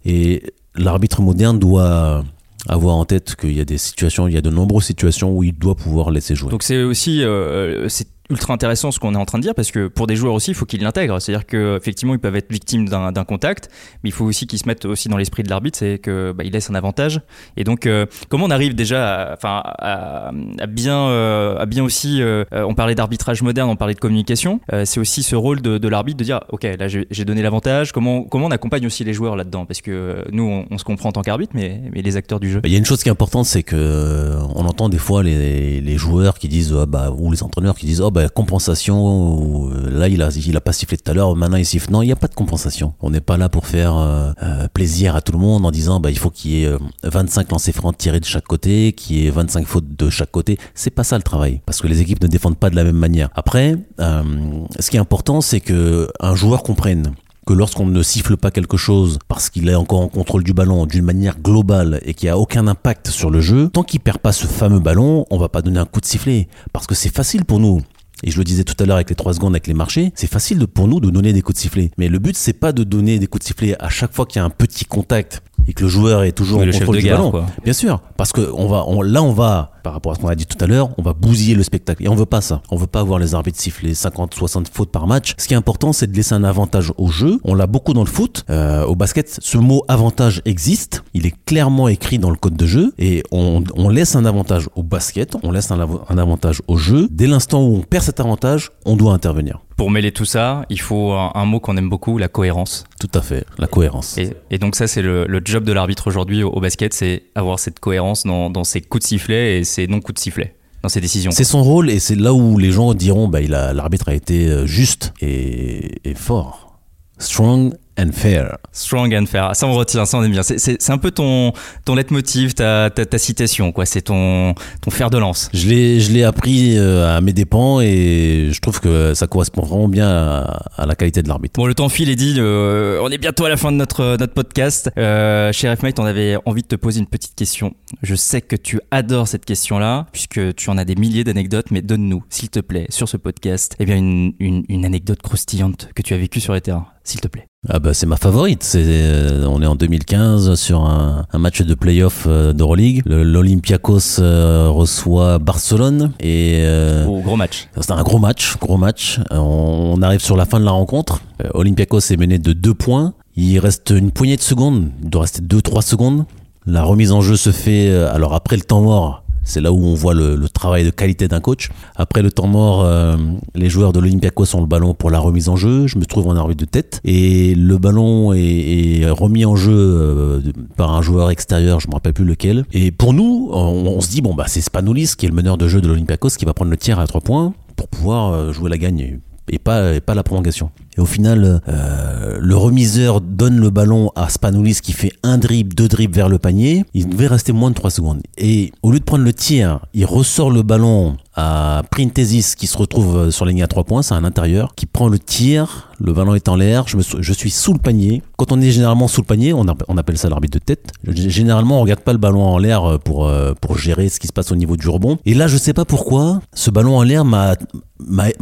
Et 0.06 0.44
l'arbitre 0.76 1.22
moderne 1.22 1.60
doit 1.60 2.24
avoir 2.68 2.96
en 2.96 3.06
tête 3.06 3.36
qu'il 3.36 3.54
y 3.54 3.62
a 3.62 3.66
des 3.66 3.78
situations, 3.78 4.28
il 4.28 4.34
y 4.34 4.38
a 4.38 4.42
de 4.42 4.50
nombreuses 4.50 4.86
situations 4.86 5.36
où 5.36 5.44
il 5.44 5.54
doit 5.54 5.76
pouvoir 5.76 6.12
laisser 6.12 6.36
jouer. 6.36 6.50
Donc 6.50 6.64
c'est 6.64 6.84
aussi 6.84 7.24
euh, 7.24 7.88
c'est 7.88 8.08
ultra 8.30 8.54
intéressant 8.54 8.92
ce 8.92 9.00
qu'on 9.00 9.14
est 9.14 9.18
en 9.18 9.26
train 9.26 9.38
de 9.38 9.44
dire 9.44 9.56
parce 9.56 9.72
que 9.72 9.88
pour 9.88 10.08
des 10.08 10.16
joueurs 10.16 10.34
aussi 10.34 10.52
il 10.52 10.56
faut 10.56 10.66
qu'ils 10.66 10.82
l'intègrent. 10.82 11.20
C'est 11.22 11.34
à 11.34 11.38
dire 11.38 11.46
que 11.46 11.78
effectivement 11.78 12.14
ils 12.14 12.20
peuvent 12.20 12.36
être 12.36 12.52
victimes 12.52 12.88
d'un 12.88 13.24
contact 13.24 13.70
mais 14.04 14.10
il 14.10 14.14
faut 14.14 14.26
aussi 14.26 14.48
qu'ils 14.48 14.60
se 14.60 14.68
mettent 14.68 14.86
aussi 14.86 15.10
dans 15.10 15.18
l'esprit 15.18 15.44
de 15.44 15.50
l'arbitre 15.50 15.78
c'est 15.78 16.00
que 16.00 16.32
bah, 16.32 16.44
laisse 16.44 16.70
un 16.70 16.76
avantage. 16.76 17.22
Et 17.56 17.64
donc 17.64 17.86
euh, 17.86 18.06
comment 18.30 18.46
on 18.46 18.52
arrive 18.52 18.76
déjà 18.76 19.34
à, 19.34 19.38
à, 19.44 20.32
à 20.60 20.66
bien 20.68 20.98
euh, 20.98 21.58
à 21.58 21.66
bien 21.66 21.84
aussi 21.84 22.22
euh, 22.22 22.44
on 22.54 22.76
parlait 22.76 22.96
d'arbitrage 22.96 23.42
moderne 23.42 23.70
on 23.70 23.76
parlait 23.76 23.94
de 23.94 24.00
communication 24.00 24.60
euh, 24.74 24.84
c'est 24.86 25.00
aussi 25.00 25.24
ce 25.24 25.36
rôle 25.36 25.62
de, 25.62 25.78
de 25.78 25.88
l'arbitre 25.88 26.18
de 26.18 26.24
dire 26.24 26.42
ok 26.50 26.64
là 26.64 26.88
j'ai 26.88 27.26
donné 27.26 27.42
l'avantage. 27.42 27.92
Comment 27.92 28.24
comment 28.24 28.48
on 28.48 28.52
accompagne 28.52 28.86
aussi 28.86 29.04
les 29.04 29.14
joueurs 29.14 29.36
là-dedans? 29.36 29.66
Parce 29.66 29.82
que 29.82 29.92
euh, 29.92 30.24
nous 30.32 30.66
on, 30.70 30.78
se 30.78 30.84
comprend 30.84 31.10
en 31.10 31.12
tant 31.12 31.22
qu'arbitre 31.22 31.54
mais 31.56 31.82
mais 31.94 32.02
les 32.02 32.18
acteurs 32.18 32.40
du 32.40 32.52
jeu. 32.52 32.62
Il 32.64 32.72
y 32.72 32.76
a 32.76 32.78
une 32.78 32.86
chose 32.86 33.02
qui 33.04 33.10
est 33.10 33.12
importante, 33.12 33.46
c'est 33.46 33.64
que 33.64 33.76
euh, 33.76 34.40
on 34.56 34.66
entend 34.66 34.90
des 34.90 34.98
fois 34.98 35.24
les, 35.24 35.82
les 35.82 35.98
joueurs 35.98 36.40
qui 36.40 36.48
disent, 36.48 36.76
ah 36.78 36.86
bah, 36.86 37.12
ou 37.16 37.32
les 37.32 37.44
entraîneurs 37.44 37.76
qui 37.76 37.86
disent, 37.86 38.02
oh 38.02 38.12
compensation, 38.34 39.06
ou, 39.06 39.70
euh, 39.70 39.90
là 39.90 40.08
il 40.08 40.22
a, 40.22 40.30
il 40.30 40.58
a 40.58 40.62
pas 40.62 40.74
sifflé 40.74 40.98
tout 40.98 41.10
à 41.10 41.14
l'heure, 41.14 41.36
maintenant 41.36 41.58
il 41.58 41.66
siffle. 41.66 41.92
Non, 41.92 42.02
il 42.02 42.08
n'y 42.08 42.12
a 42.12 42.16
pas 42.16 42.28
de 42.28 42.36
compensation. 42.36 42.94
On 43.02 43.10
n'est 43.10 43.22
pas 43.22 43.38
là 43.38 43.50
pour 43.50 43.68
faire 43.68 43.98
euh, 43.98 44.32
euh, 44.44 44.68
plaisir 44.74 45.16
à 45.16 45.22
tout 45.22 45.32
le 45.32 45.40
monde 45.40 45.66
en 45.66 45.72
disant, 45.72 46.00
bah, 46.00 46.12
il 46.12 46.18
faut 46.18 46.30
qu'il 46.30 46.52
y 46.52 46.64
ait 46.64 46.68
euh, 46.68 46.78
25 47.04 47.52
lancers 47.52 47.74
francs 47.74 47.98
tirés 47.98 48.20
de 48.20 48.26
chaque 48.26 48.46
côté, 48.46 48.94
qu'il 48.94 49.18
y 49.18 49.28
ait 49.28 49.30
25 49.30 49.66
fautes 49.66 49.96
de 49.96 50.10
chaque 50.10 50.32
côté. 50.32 50.58
C'est 50.74 50.90
pas 50.90 51.04
ça 51.04 51.18
le 51.18 51.24
travail, 51.24 51.62
parce 51.66 51.82
que 51.82 51.88
les 51.88 52.02
équipes 52.02 52.22
ne 52.22 52.28
défendent 52.28 52.58
pas 52.58 52.70
de 52.70 52.76
la 52.76 52.84
même 52.84 52.98
manière. 52.98 53.30
Après, 53.36 53.76
ce 54.00 54.90
qui 54.90 54.98
est 54.98 55.00
important, 55.00 55.42
c'est 55.42 55.60
que 55.60 56.10
un 56.20 56.36
joueur 56.36 56.64
comprenne 56.64 57.14
que 57.48 57.54
lorsqu'on 57.54 57.86
ne 57.86 58.04
siffle 58.04 58.36
pas 58.36 58.52
quelque 58.52 58.78
chose 58.78 59.20
parce 59.30 59.50
qu'il 59.50 59.70
est 59.70 59.76
encore 59.76 60.02
en 60.02 60.10
contrôle 60.10 60.44
du 60.44 60.54
ballon 60.54 60.86
d'une 60.86 61.06
manière 61.06 61.40
globale 61.40 62.02
et 62.04 62.14
qu'il 62.14 62.28
n'y 62.28 62.32
a 62.32 62.38
aucun 62.38 62.68
impact 62.68 63.08
sur 63.08 63.32
le 63.32 63.40
jeu, 63.40 63.70
tant 63.70 63.84
qu'il 63.84 64.02
perd 64.02 64.18
pas 64.20 64.34
ce 64.34 64.46
fameux 64.46 64.82
ballon, 64.82 65.26
on 65.32 65.38
va 65.38 65.48
pas 65.48 65.62
donner 65.62 65.80
un 65.80 65.86
coup 65.86 66.02
de 66.02 66.06
sifflet. 66.06 66.50
Parce 66.74 66.86
que 66.88 66.94
c'est 66.94 67.14
facile 67.14 67.46
pour 67.46 67.60
nous. 67.60 67.82
Et 68.24 68.32
je 68.32 68.38
le 68.38 68.44
disais 68.44 68.64
tout 68.64 68.76
à 68.80 68.86
l'heure 68.86 68.96
avec 68.96 69.10
les 69.10 69.16
3 69.16 69.36
secondes 69.36 69.54
avec 69.54 69.68
les 69.68 69.74
marchés, 69.74 70.12
c'est 70.16 70.30
facile 70.30 70.66
pour 70.68 70.88
nous 70.88 71.00
de 71.00 71.10
donner 71.10 71.34
des 71.34 71.42
coups 71.42 71.58
de 71.58 71.62
sifflet. 71.62 71.92
Mais 71.98 72.10
le 72.10 72.20
but, 72.20 72.36
c'est 72.36 72.54
pas 72.54 72.72
de 72.72 72.84
donner 72.84 73.20
des 73.20 73.28
coups 73.28 73.44
de 73.44 73.48
sifflet 73.48 73.76
à 73.80 73.90
chaque 73.90 74.14
fois 74.14 74.26
qu'il 74.26 74.40
y 74.40 74.42
a 74.42 74.46
un 74.46 74.50
petit 74.50 74.86
contact 74.86 75.44
et 75.68 75.74
que 75.74 75.84
le 75.84 75.90
joueur 75.90 76.24
est 76.24 76.32
toujours 76.32 76.58
Oui, 76.60 76.64
en 76.64 76.66
le 76.68 76.72
chef 76.72 76.82
contrôle 76.82 76.96
de 76.98 77.02
du 77.02 77.08
gare, 77.08 77.18
ballon. 77.18 77.32
quoi. 77.32 77.46
Bien 77.64 77.74
sûr, 77.74 78.02
parce 78.18 78.32
que 78.32 78.50
on 78.54 78.68
va, 78.68 78.84
on- 78.88 79.02
là 79.02 79.22
on 79.22 79.32
va, 79.34 79.72
par 79.84 79.94
rapport 79.94 80.12
à 80.12 80.16
ce 80.16 80.20
qu'on 80.20 80.28
a 80.28 80.36
dit 80.36 80.46
tout 80.46 80.58
à 80.64 80.68
l'heure, 80.68 80.90
on 80.98 81.02
va 81.02 81.14
bousiller 81.14 81.56
le 81.56 81.64
spectacle. 81.64 82.04
Et 82.04 82.08
on 82.10 82.16
veut 82.16 82.26
pas 82.26 82.42
ça. 82.42 82.62
On 82.72 82.76
veut 82.78 82.88
pas 82.88 83.00
avoir 83.02 83.20
les 83.20 83.36
arbitres 83.36 83.60
siffler 83.60 83.94
50, 83.94 84.34
60 84.34 84.70
fautes 84.70 84.92
par 84.92 85.08
match. 85.08 85.34
Ce 85.38 85.48
qui 85.48 85.54
est 85.54 85.58
important, 85.58 85.94
c'est 85.94 86.08
de 86.12 86.16
laisser 86.16 86.34
un 86.36 86.44
avantage 86.44 86.92
au 86.98 87.08
jeu. 87.08 87.40
On 87.44 87.54
l'a 87.56 87.68
beaucoup 87.68 87.94
dans 87.94 88.04
le 88.04 88.10
foot. 88.10 88.44
Euh, 88.50 88.84
au 88.86 88.96
basket, 88.96 89.38
ce 89.42 89.58
mot 89.58 89.84
avantage 89.88 90.42
existe. 90.46 91.04
Il 91.14 91.26
est 91.26 91.34
clairement 91.46 91.88
écrit 91.88 92.20
dans 92.20 92.30
le 92.30 92.38
code 92.38 92.56
de 92.56 92.66
jeu. 92.66 92.94
Et 92.98 93.24
on, 93.32 93.64
on 93.76 93.90
laisse 93.90 94.16
un 94.16 94.26
avantage 94.26 94.70
au 94.76 94.84
basket, 94.84 95.36
on 95.44 95.52
laisse 95.52 95.72
un 95.72 96.18
avantage 96.18 96.62
au 96.68 96.78
jeu. 96.78 97.08
Dès 97.12 97.28
l'instant 97.28 97.64
où 97.64 97.76
on 97.78 97.82
perd 97.82 98.04
cet 98.04 98.20
avantage, 98.20 98.72
on 98.86 98.96
doit 98.96 99.14
intervenir. 99.14 99.60
Pour 99.78 99.90
mêler 99.92 100.12
tout 100.12 100.26
ça 100.26 100.66
il 100.70 100.80
faut 100.82 101.14
un, 101.14 101.32
un 101.34 101.46
mot 101.46 101.60
qu'on 101.62 101.78
aime 101.78 101.88
beaucoup 101.90 102.18
la 102.18 102.28
cohérence 102.28 102.84
Tout 103.00 103.10
à 103.14 103.22
fait, 103.22 103.46
la 103.58 103.68
cohérence. 103.68 104.18
Et, 104.18 104.34
et 104.52 104.58
donc 104.58 104.76
ça, 104.76 104.88
c'est 104.88 105.02
le, 105.02 105.26
le 105.28 105.42
job 105.46 105.64
de 105.64 105.72
l'arbitre 105.72 106.08
aujourd'hui 106.08 106.44
au, 106.44 106.50
au 106.50 106.60
basket, 106.60 106.94
c'est 106.94 107.24
avoir 107.36 107.60
cette 107.60 107.80
cohérence 107.80 108.24
dans, 108.24 108.50
dans 108.50 108.64
ses 108.66 108.82
coups 108.82 109.04
de 109.04 109.08
sifflet 109.08 109.60
et 109.60 109.64
ses 109.64 109.88
non-coups 109.88 110.16
de 110.16 110.20
sifflet, 110.20 110.56
dans 110.84 110.90
ses 110.90 111.00
décisions. 111.02 111.32
C'est 111.32 111.44
son 111.44 111.64
rôle 111.64 111.90
et 111.90 112.00
c'est 112.00 112.16
là 112.16 112.34
où 112.34 112.58
les 112.58 112.72
gens 112.72 112.94
diront 112.94 113.28
bah, 113.28 113.42
il 113.42 113.54
a- 113.54 113.72
l'arbitre 113.74 114.10
a 114.10 114.14
été 114.16 114.48
euh, 114.48 114.66
juste 114.66 115.14
et, 115.22 116.00
et 116.10 116.16
fort. 116.16 116.80
Strong 117.20 117.74
and 117.98 118.12
fair. 118.12 118.58
Strong 118.72 119.14
and 119.16 119.26
fair. 119.26 119.56
Ça, 119.56 119.68
on 119.68 119.74
retient, 119.74 120.06
ça, 120.06 120.18
on 120.18 120.24
aime 120.24 120.32
bien. 120.32 120.44
C'est- 120.44 120.90
un 120.90 120.98
peu 120.98 121.12
ton, 121.12 121.54
ton 121.86 121.96
leitmotiv, 121.96 122.54
ta, 122.54 122.90
ta, 122.90 123.06
ta 123.06 123.18
citation, 123.18 123.72
quoi. 123.72 123.86
C'est 123.86 124.02
ton, 124.04 124.54
ton 124.82 124.92
fer 124.92 125.10
de 125.10 125.18
lance. 125.18 125.50
Je 125.54 125.68
l'ai, 125.68 126.00
je 126.00 126.12
l'ai 126.12 126.24
appris 126.24 126.78
euh, 126.78 127.18
à 127.18 127.22
mes 127.22 127.34
dépens 127.34 127.82
et 127.82 128.50
je 128.52 128.60
trouve 128.62 128.80
que 128.80 129.14
ça 129.14 129.28
correspond 129.28 129.64
vraiment 129.64 129.88
bien 129.88 130.08
à, 130.10 130.64
à 130.78 130.86
la 130.86 130.96
qualité 130.96 131.22
de 131.24 131.28
l'arbitre. 131.28 131.54
Bon, 131.60 131.66
le 131.66 131.74
temps 131.74 131.90
file, 131.90 132.10
Eddie. 132.10 132.36
euh, 132.38 133.00
on 133.04 133.10
est 133.10 133.18
bientôt 133.18 133.46
à 133.46 133.50
la 133.50 133.58
fin 133.58 133.72
de 133.72 133.78
notre, 133.78 134.18
notre 134.18 134.34
podcast. 134.34 134.90
Euh, 134.98 135.52
chez 135.52 135.70
RFMate, 135.70 136.00
on 136.00 136.06
avait 136.06 136.38
envie 136.46 136.62
de 136.62 136.68
te 136.68 136.76
poser 136.76 137.00
une 137.00 137.08
petite 137.08 137.36
question. 137.36 137.74
Je 138.04 138.16
sais 138.16 138.42
que 138.42 138.56
tu 138.56 138.80
adores 138.92 139.28
cette 139.28 139.46
question-là, 139.46 140.08
puisque 140.12 140.56
tu 140.56 140.70
en 140.70 140.78
as 140.78 140.86
des 140.86 140.96
milliers 140.96 141.24
d'anecdotes, 141.24 141.72
mais 141.72 141.82
donne-nous, 141.82 142.24
s'il 142.30 142.50
te 142.50 142.60
plaît, 142.60 142.86
sur 142.90 143.10
ce 143.10 143.18
podcast, 143.18 143.76
eh 143.80 143.86
bien, 143.86 143.98
une, 143.98 144.34
une, 144.40 144.64
une 144.70 144.86
anecdote 144.86 145.22
croustillante 145.22 145.90
que 145.96 146.02
tu 146.02 146.14
as 146.14 146.18
vécue 146.18 146.40
sur 146.40 146.54
les 146.54 146.62
terrains, 146.62 146.88
s'il 147.04 147.20
te 147.22 147.28
plaît. 147.28 147.46
Ah 147.70 147.80
bah 147.80 147.94
c'est 147.94 148.06
ma 148.06 148.16
favorite. 148.16 148.64
C'est, 148.64 148.84
euh, 148.86 149.46
on 149.50 149.62
est 149.62 149.66
en 149.66 149.76
2015 149.76 150.56
sur 150.56 150.84
un, 150.86 151.26
un 151.32 151.38
match 151.38 151.62
de 151.62 151.74
playoff 151.74 152.24
euh, 152.28 152.54
d'Euroleague. 152.54 153.02
Le- 153.06 153.24
L'Olympiakos 153.24 154.20
euh, 154.20 154.70
reçoit 154.70 155.38
Barcelone 155.40 156.12
et 156.22 156.60
euh, 156.62 157.06
Au 157.06 157.20
gros 157.20 157.36
match. 157.36 157.68
C'était 157.80 157.92
un 157.92 158.04
gros 158.04 158.20
match, 158.20 158.58
gros 158.60 158.78
match. 158.78 159.20
Euh, 159.32 159.38
On 159.38 160.02
arrive 160.02 160.22
sur 160.22 160.38
la 160.38 160.46
fin 160.46 160.60
de 160.60 160.66
la 160.66 160.72
rencontre. 160.72 161.22
Euh, 161.44 161.50
Olympiakos 161.54 162.00
est 162.12 162.18
mené 162.18 162.40
de 162.40 162.54
deux 162.54 162.74
points. 162.74 163.14
Il 163.36 163.60
reste 163.60 163.90
une 163.90 164.12
poignée 164.12 164.38
de 164.38 164.42
secondes. 164.42 164.90
Il 165.04 165.10
doit 165.10 165.22
rester 165.24 165.42
2-3 165.42 165.82
secondes. 165.82 166.26
La 166.66 166.84
remise 166.84 167.12
en 167.12 167.20
jeu 167.22 167.36
se 167.36 167.52
fait. 167.52 167.90
euh, 167.90 168.14
Alors 168.14 168.34
après 168.34 168.56
le 168.56 168.64
temps 168.64 168.82
mort, 168.82 169.24
c'est 169.48 169.62
là 169.62 169.72
où 169.72 169.84
on 169.84 169.96
voit 169.96 170.14
le, 170.14 170.38
travail 170.50 170.84
de 170.84 170.90
qualité 170.90 171.28
d'un 171.28 171.40
coach. 171.40 171.70
Après 171.96 172.22
le 172.22 172.32
temps 172.32 172.48
mort, 172.48 172.84
euh, 172.84 173.16
les 173.56 173.70
joueurs 173.70 173.94
de 173.94 174.00
l'Olympiakos 174.00 174.56
ont 174.56 174.62
le 174.62 174.68
ballon 174.68 174.94
pour 174.94 175.10
la 175.10 175.20
remise 175.20 175.50
en 175.50 175.56
jeu. 175.56 175.88
Je 175.88 175.98
me 175.98 176.06
trouve 176.06 176.28
en 176.28 176.36
arbitre 176.36 176.60
de 176.60 176.70
tête 176.70 177.00
et 177.06 177.56
le 177.56 177.78
ballon 177.78 178.34
est, 178.34 179.10
remis 179.10 179.46
en 179.46 179.56
jeu 179.56 179.74
euh, 179.74 180.42
par 180.76 180.94
un 180.94 181.02
joueur 181.02 181.32
extérieur. 181.32 181.80
Je 181.80 181.88
me 181.88 181.94
rappelle 181.94 182.14
plus 182.14 182.26
lequel. 182.26 182.66
Et 182.74 182.92
pour 182.92 183.14
nous, 183.14 183.50
on, 183.52 184.02
se 184.02 184.10
dit 184.10 184.22
bon 184.22 184.36
bah 184.36 184.46
c'est 184.48 184.62
Spanoulis 184.62 185.14
qui 185.18 185.26
est 185.26 185.30
le 185.30 185.36
meneur 185.36 185.58
de 185.58 185.68
jeu 185.68 185.82
de 185.82 185.88
l'Olympiakos 185.88 186.30
qui 186.38 186.46
va 186.46 186.54
prendre 186.54 186.72
le 186.72 186.78
tir 186.78 187.00
à 187.00 187.08
trois 187.08 187.22
points 187.22 187.54
pour 187.76 187.88
pouvoir 187.88 188.34
euh, 188.34 188.52
jouer 188.52 188.70
la 188.70 188.78
gagne 188.78 189.20
et 189.50 189.60
pas 189.60 190.00
la 190.08 190.24
prolongation. 190.24 190.72
Et 190.98 191.02
au 191.02 191.06
final, 191.06 191.62
euh, 191.68 192.38
le 192.40 192.56
remiseur 192.58 193.22
donne 193.22 193.60
le 193.60 193.70
ballon 193.70 194.12
à 194.16 194.30
Spanoulis 194.30 194.80
qui 194.82 194.94
fait 194.94 195.12
un 195.24 195.38
dribble, 195.38 195.76
deux 195.76 195.88
dribbles 195.88 196.16
vers 196.16 196.30
le 196.30 196.40
panier. 196.40 196.86
Il 196.94 197.08
devait 197.10 197.28
rester 197.28 197.52
moins 197.52 197.70
de 197.70 197.76
3 197.76 197.92
secondes. 197.92 198.22
Et 198.38 198.72
au 198.82 198.92
lieu 198.92 199.00
de 199.00 199.04
prendre 199.04 199.24
le 199.24 199.34
tir, 199.34 199.80
il 199.94 200.06
ressort 200.06 200.50
le 200.50 200.64
ballon 200.64 201.18
à 201.36 201.84
Printesis 201.92 202.56
qui 202.58 202.66
se 202.66 202.76
retrouve 202.78 203.30
sur 203.30 203.46
la 203.46 203.52
ligne 203.52 203.62
à 203.62 203.68
3 203.68 203.84
points, 203.84 204.02
c'est 204.02 204.16
un 204.16 204.24
intérieur, 204.24 204.74
qui 204.76 204.88
prend 204.88 205.08
le 205.08 205.20
tir, 205.20 205.90
le 206.00 206.12
ballon 206.14 206.34
est 206.34 206.50
en 206.50 206.56
l'air, 206.56 206.86
je, 206.88 206.98
suis- 207.32 207.52
sous 207.52 207.74
le 207.74 207.80
panier. 207.80 208.24
Quand 208.38 208.52
on 208.52 208.60
est 208.60 208.72
généralement 208.72 209.08
sous 209.08 209.22
le 209.22 209.28
panier, 209.28 209.54
on, 209.54 209.68
app- 209.68 209.84
on 209.88 209.98
appelle 209.98 210.18
ça 210.18 210.30
l'arbitre 210.30 210.58
de 210.58 210.64
tête. 210.64 210.92
Généralement, 211.08 211.78
on 211.78 211.82
regarde 211.84 212.00
pas 212.02 212.12
le 212.14 212.18
ballon 212.18 212.42
en 212.44 212.58
l'air 212.58 212.98
pour, 213.06 213.28
euh, 213.28 213.54
pour 213.62 213.78
gérer 213.78 214.10
ce 214.10 214.20
qui 214.20 214.26
se 214.26 214.34
passe 214.34 214.52
au 214.52 214.56
niveau 214.56 214.78
du 214.78 214.90
rebond. 214.90 215.20
Et 215.28 215.36
là, 215.36 215.48
je 215.48 215.58
sais 215.58 215.74
pas 215.74 215.86
pourquoi, 215.86 216.42
ce 216.56 216.72
ballon 216.72 216.98
en 216.98 217.04
l'air 217.04 217.24
m'a 217.24 217.54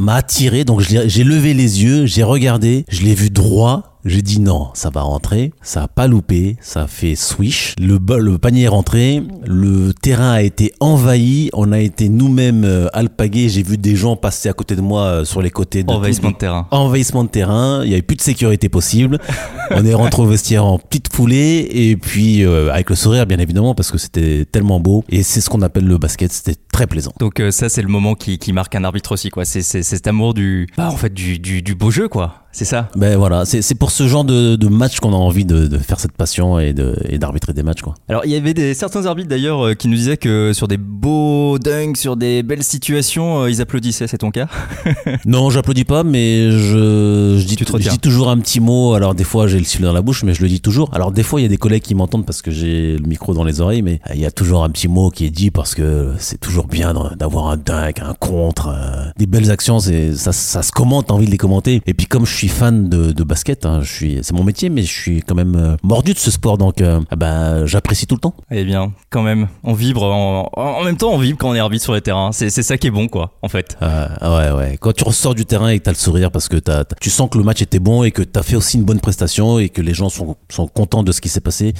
attiré, 0.08 0.63
donc 0.63 0.80
j'ai 0.82 1.24
levé 1.26 1.54
les 1.54 1.84
yeux, 1.84 2.06
j'ai 2.06 2.24
regardé, 2.24 2.44
je 2.89 3.03
l'ai 3.03 3.15
vu 3.15 3.29
droit. 3.29 3.94
J'ai 4.08 4.22
dit 4.22 4.39
non, 4.39 4.70
ça 4.76 4.91
va 4.91 5.02
rentrer, 5.02 5.52
ça 5.63 5.82
a 5.84 5.88
pas 5.88 6.06
loupé, 6.06 6.58
ça 6.62 6.84
a 6.84 6.88
fait 6.88 7.15
swish, 7.15 7.74
le, 7.80 7.98
le 8.20 8.38
panier 8.38 8.63
est 8.63 8.68
rentré, 8.68 9.24
le 9.48 9.94
terrain 9.94 10.32
a 10.32 10.44
été 10.44 10.72
envahi, 10.80 11.50
on 11.54 11.72
a 11.72 11.80
été 11.80 12.08
nous-mêmes 12.08 12.65
euh, 12.65 12.88
alpagués, 12.94 13.50
j'ai 13.50 13.63
vu 13.63 13.80
des 13.80 13.96
gens 13.96 14.15
passer 14.15 14.48
à 14.48 14.54
côté 14.54 14.76
de 14.76 14.82
moi 14.82 15.02
euh, 15.02 15.26
sur 15.26 15.41
les 15.41 15.50
côtés 15.50 15.84
de 15.84 15.91
Envahissement 15.91 16.30
de 16.30 16.36
terrain. 16.36 16.68
envahissement 16.70 17.24
de 17.24 17.30
terrain, 17.30 17.82
il 17.84 17.88
n'y 17.88 17.94
avait 17.94 18.04
plus 18.04 18.15
de 18.15 18.22
sécurité 18.22 18.70
possible. 18.70 19.18
On 19.72 19.84
est 19.84 19.94
rentré 19.96 20.22
au 20.22 20.28
vestiaire 20.28 20.65
en 20.65 20.78
petite 20.78 21.12
foulée 21.12 21.68
et 21.72 21.98
puis 21.98 22.44
euh, 22.46 22.72
avec 22.72 22.91
le 22.91 22.96
sourire 22.96 23.26
bien 23.26 23.39
évidemment 23.39 23.74
parce 23.74 23.89
que 23.89 23.98
c'était 23.98 24.46
tellement 24.46 24.80
beau 24.80 25.04
et 25.10 25.24
c'est 25.24 25.41
ce 25.41 25.50
qu'on 25.50 25.63
appelle 25.63 25.86
le 25.86 25.98
basket, 25.98 26.32
c'était 26.32 26.56
très 26.72 26.86
plaisant. 26.86 27.12
Donc 27.20 27.39
euh, 27.39 27.50
ça 27.50 27.70
c'est 27.70 27.82
le 27.82 27.88
moment 27.88 28.13
qui, 28.13 28.38
qui 28.38 28.54
marque 28.54 28.76
un 28.76 28.84
arbitre 28.84 29.13
aussi 29.13 29.32
quoi. 29.32 29.46
C'est 29.46 29.63
cet 29.63 30.06
amour 30.06 30.36
du 30.36 30.68
bah 30.78 30.89
en 30.91 30.96
fait 30.96 31.12
du, 31.12 31.39
du, 31.39 31.63
du 31.63 31.74
beau 31.74 31.89
jeu 31.89 32.08
quoi. 32.08 32.44
C'est 32.58 32.63
ça. 32.63 32.88
Ben 32.96 33.18
voilà, 33.18 33.44
c'est 33.44 33.76
pour 33.76 33.91
ce 33.91 34.08
genre 34.08 34.24
de, 34.24 34.56
de 34.56 34.68
match 34.70 35.02
qu'on 35.02 35.12
a 35.12 35.18
envie 35.18 35.44
de, 35.44 35.68
de 35.68 35.78
faire 35.78 36.00
cette 36.00 36.13
passion 36.13 36.58
et 36.58 36.72
de- 36.74 36.96
et 37.10 37.18
d'arbitrer 37.18 37.52
des 37.52 37.63
matchs 37.63 37.82
quoi. 37.82 37.96
Alors 38.08 38.22
il 38.24 38.32
y 38.32 38.36
avait 38.36 38.54
des, 38.54 38.74
certains 38.74 39.06
arbitres 39.08 39.28
d'ailleurs 39.28 39.65
euh, 39.65 39.74
qui 39.74 39.89
nous 39.89 39.96
disaient 39.96 40.15
que 40.15 40.54
sur 40.54 40.70
des 40.70 40.78
beaux 41.06 41.60
dunks, 41.60 41.98
sur 41.98 42.18
des 42.18 42.41
belles 42.41 42.63
situations, 42.63 43.44
euh, 43.44 43.50
ils 43.52 43.62
applaudissaient. 43.62 44.08
C'est 44.08 44.18
ton 44.18 44.32
cas 44.32 44.48
Non, 45.26 45.52
j'applaudis 45.52 45.84
pas, 45.86 46.04
mais 46.04 46.50
je, 46.50 47.38
je, 47.38 47.46
dis, 47.46 47.56
Tu 47.56 47.63
te 47.65 47.70
je 47.70 47.74
retiens. 47.78 47.91
dis 47.91 48.00
toujours 48.00 48.30
un 48.30 48.39
petit 48.39 48.60
mot. 48.60 48.94
Alors, 48.96 49.13
des 49.13 49.24
fois, 49.24 49.46
j'ai 49.48 49.60
le 49.60 49.65
sifflet 49.65 49.86
dans 49.86 49.94
la 49.94 50.02
bouche, 50.02 50.24
mais 50.24 50.34
je 50.34 50.41
le 50.41 50.48
dis 50.48 50.62
toujours. 50.62 50.89
Alors, 50.94 51.12
des 51.12 51.22
fois, 51.22 51.39
il 51.39 51.44
y 51.44 51.46
a 51.46 51.50
des 51.50 51.58
collègues 51.58 51.84
qui 51.84 51.94
m'entendent 51.94 52.26
parce 52.26 52.41
que 52.41 52.50
j'ai 52.50 52.98
le 52.98 53.08
micro 53.08 53.36
dans 53.36 53.44
les 53.44 53.62
oreilles, 53.62 53.84
mais 53.84 54.00
euh, 54.10 54.15
il 54.15 54.22
y 54.22 54.26
a 54.26 54.32
toujours 54.32 54.63
un 54.63 54.70
petit 54.72 54.88
mot 54.88 55.12
qui 55.12 55.26
est 55.26 55.30
dit 55.30 55.52
parce 55.52 55.76
que 55.76 56.13
c'est 56.18 56.39
toujours 56.39 56.65
bien 56.68 56.94
d'avoir 57.18 57.50
un 57.50 57.58
dunk, 57.58 58.00
un 58.02 58.13
contre, 58.15 58.70
euh, 58.70 59.06
des 59.18 59.28
belles 59.28 59.52
actions. 59.52 59.80
Ça, 59.80 60.32
ça 60.32 60.63
se 60.63 60.72
commente, 60.72 61.08
t'as 61.08 61.13
envie 61.13 61.28
de 61.28 61.32
les 61.32 61.38
commenter. 61.38 61.82
Et 61.86 61.94
puis, 61.94 62.08
comme 62.08 62.26
je 62.26 62.36
suis 62.36 62.48
fan 62.48 62.89
de, 62.89 63.12
de 63.12 63.24
basket, 63.24 63.65
hein, 63.68 63.82
je 63.84 63.94
suis, 63.94 64.20
c'est 64.24 64.34
mon 64.34 64.44
métier, 64.44 64.70
mais 64.70 64.82
je 64.82 64.91
suis 64.91 65.22
quand 65.22 65.36
même 65.36 65.56
euh, 65.56 65.76
mordu 65.84 66.13
de 66.13 66.20
ce 66.20 66.32
sport, 66.32 66.58
donc 66.58 66.82
euh, 66.82 67.00
ah 67.12 67.15
ben, 67.15 67.65
j'apprécie 67.68 68.08
tout 68.08 68.15
le 68.15 68.22
temps. 68.22 68.34
Eh 68.50 68.63
bien, 68.63 68.91
quand 69.12 69.22
même, 69.22 69.48
on 69.63 69.74
vibre 69.74 70.04
en, 70.04 70.50
en 70.56 70.63
en 70.76 70.84
même 70.84 70.94
temps 70.97 71.12
on 71.13 71.17
vibre 71.17 71.38
quand 71.38 71.49
on 71.49 71.55
est 71.55 71.60
arbitre 71.60 71.84
sur 71.84 71.93
les 71.93 72.01
terrains. 72.01 72.31
C'est 72.31 72.49
ça 72.49 72.77
qui 72.77 72.88
est 72.88 72.91
bon 72.91 73.08
quoi 73.08 73.34
en 73.41 73.49
fait. 73.49 73.77
Euh, 73.81 74.08
ouais, 74.21 74.58
ouais. 74.58 74.77
Quand 74.79 74.93
tu 74.93 75.03
ressors 75.03 75.36
du 75.36 75.45
terrain 75.45 75.69
et 75.69 75.79
que 75.79 75.84
t'as 75.84 75.91
le 75.91 75.97
sourire 75.97 76.31
parce 76.31 76.47
que 76.47 76.58
t'as- 76.58 76.86
tu 77.01 77.10
sens 77.10 77.29
que 77.29 77.38
le 77.38 77.43
match 77.43 77.62
était 77.62 77.79
bon 77.79 78.03
et 78.03 78.12
que 78.12 78.21
t'as 78.23 78.43
fait 78.43 78.55
aussi 78.55 78.77
une 78.77 78.84
bonne 78.84 78.99
prestation 78.99 79.60
et 79.60 79.69
que 79.69 79.81
les 79.81 79.93
gens 79.93 80.10
sont, 80.10 80.36
sont 80.49 80.67
contents 80.67 81.03
de 81.03 81.12
ce 81.12 81.21
qui 81.21 81.29
s'est 81.29 81.41
passé, 81.41 81.73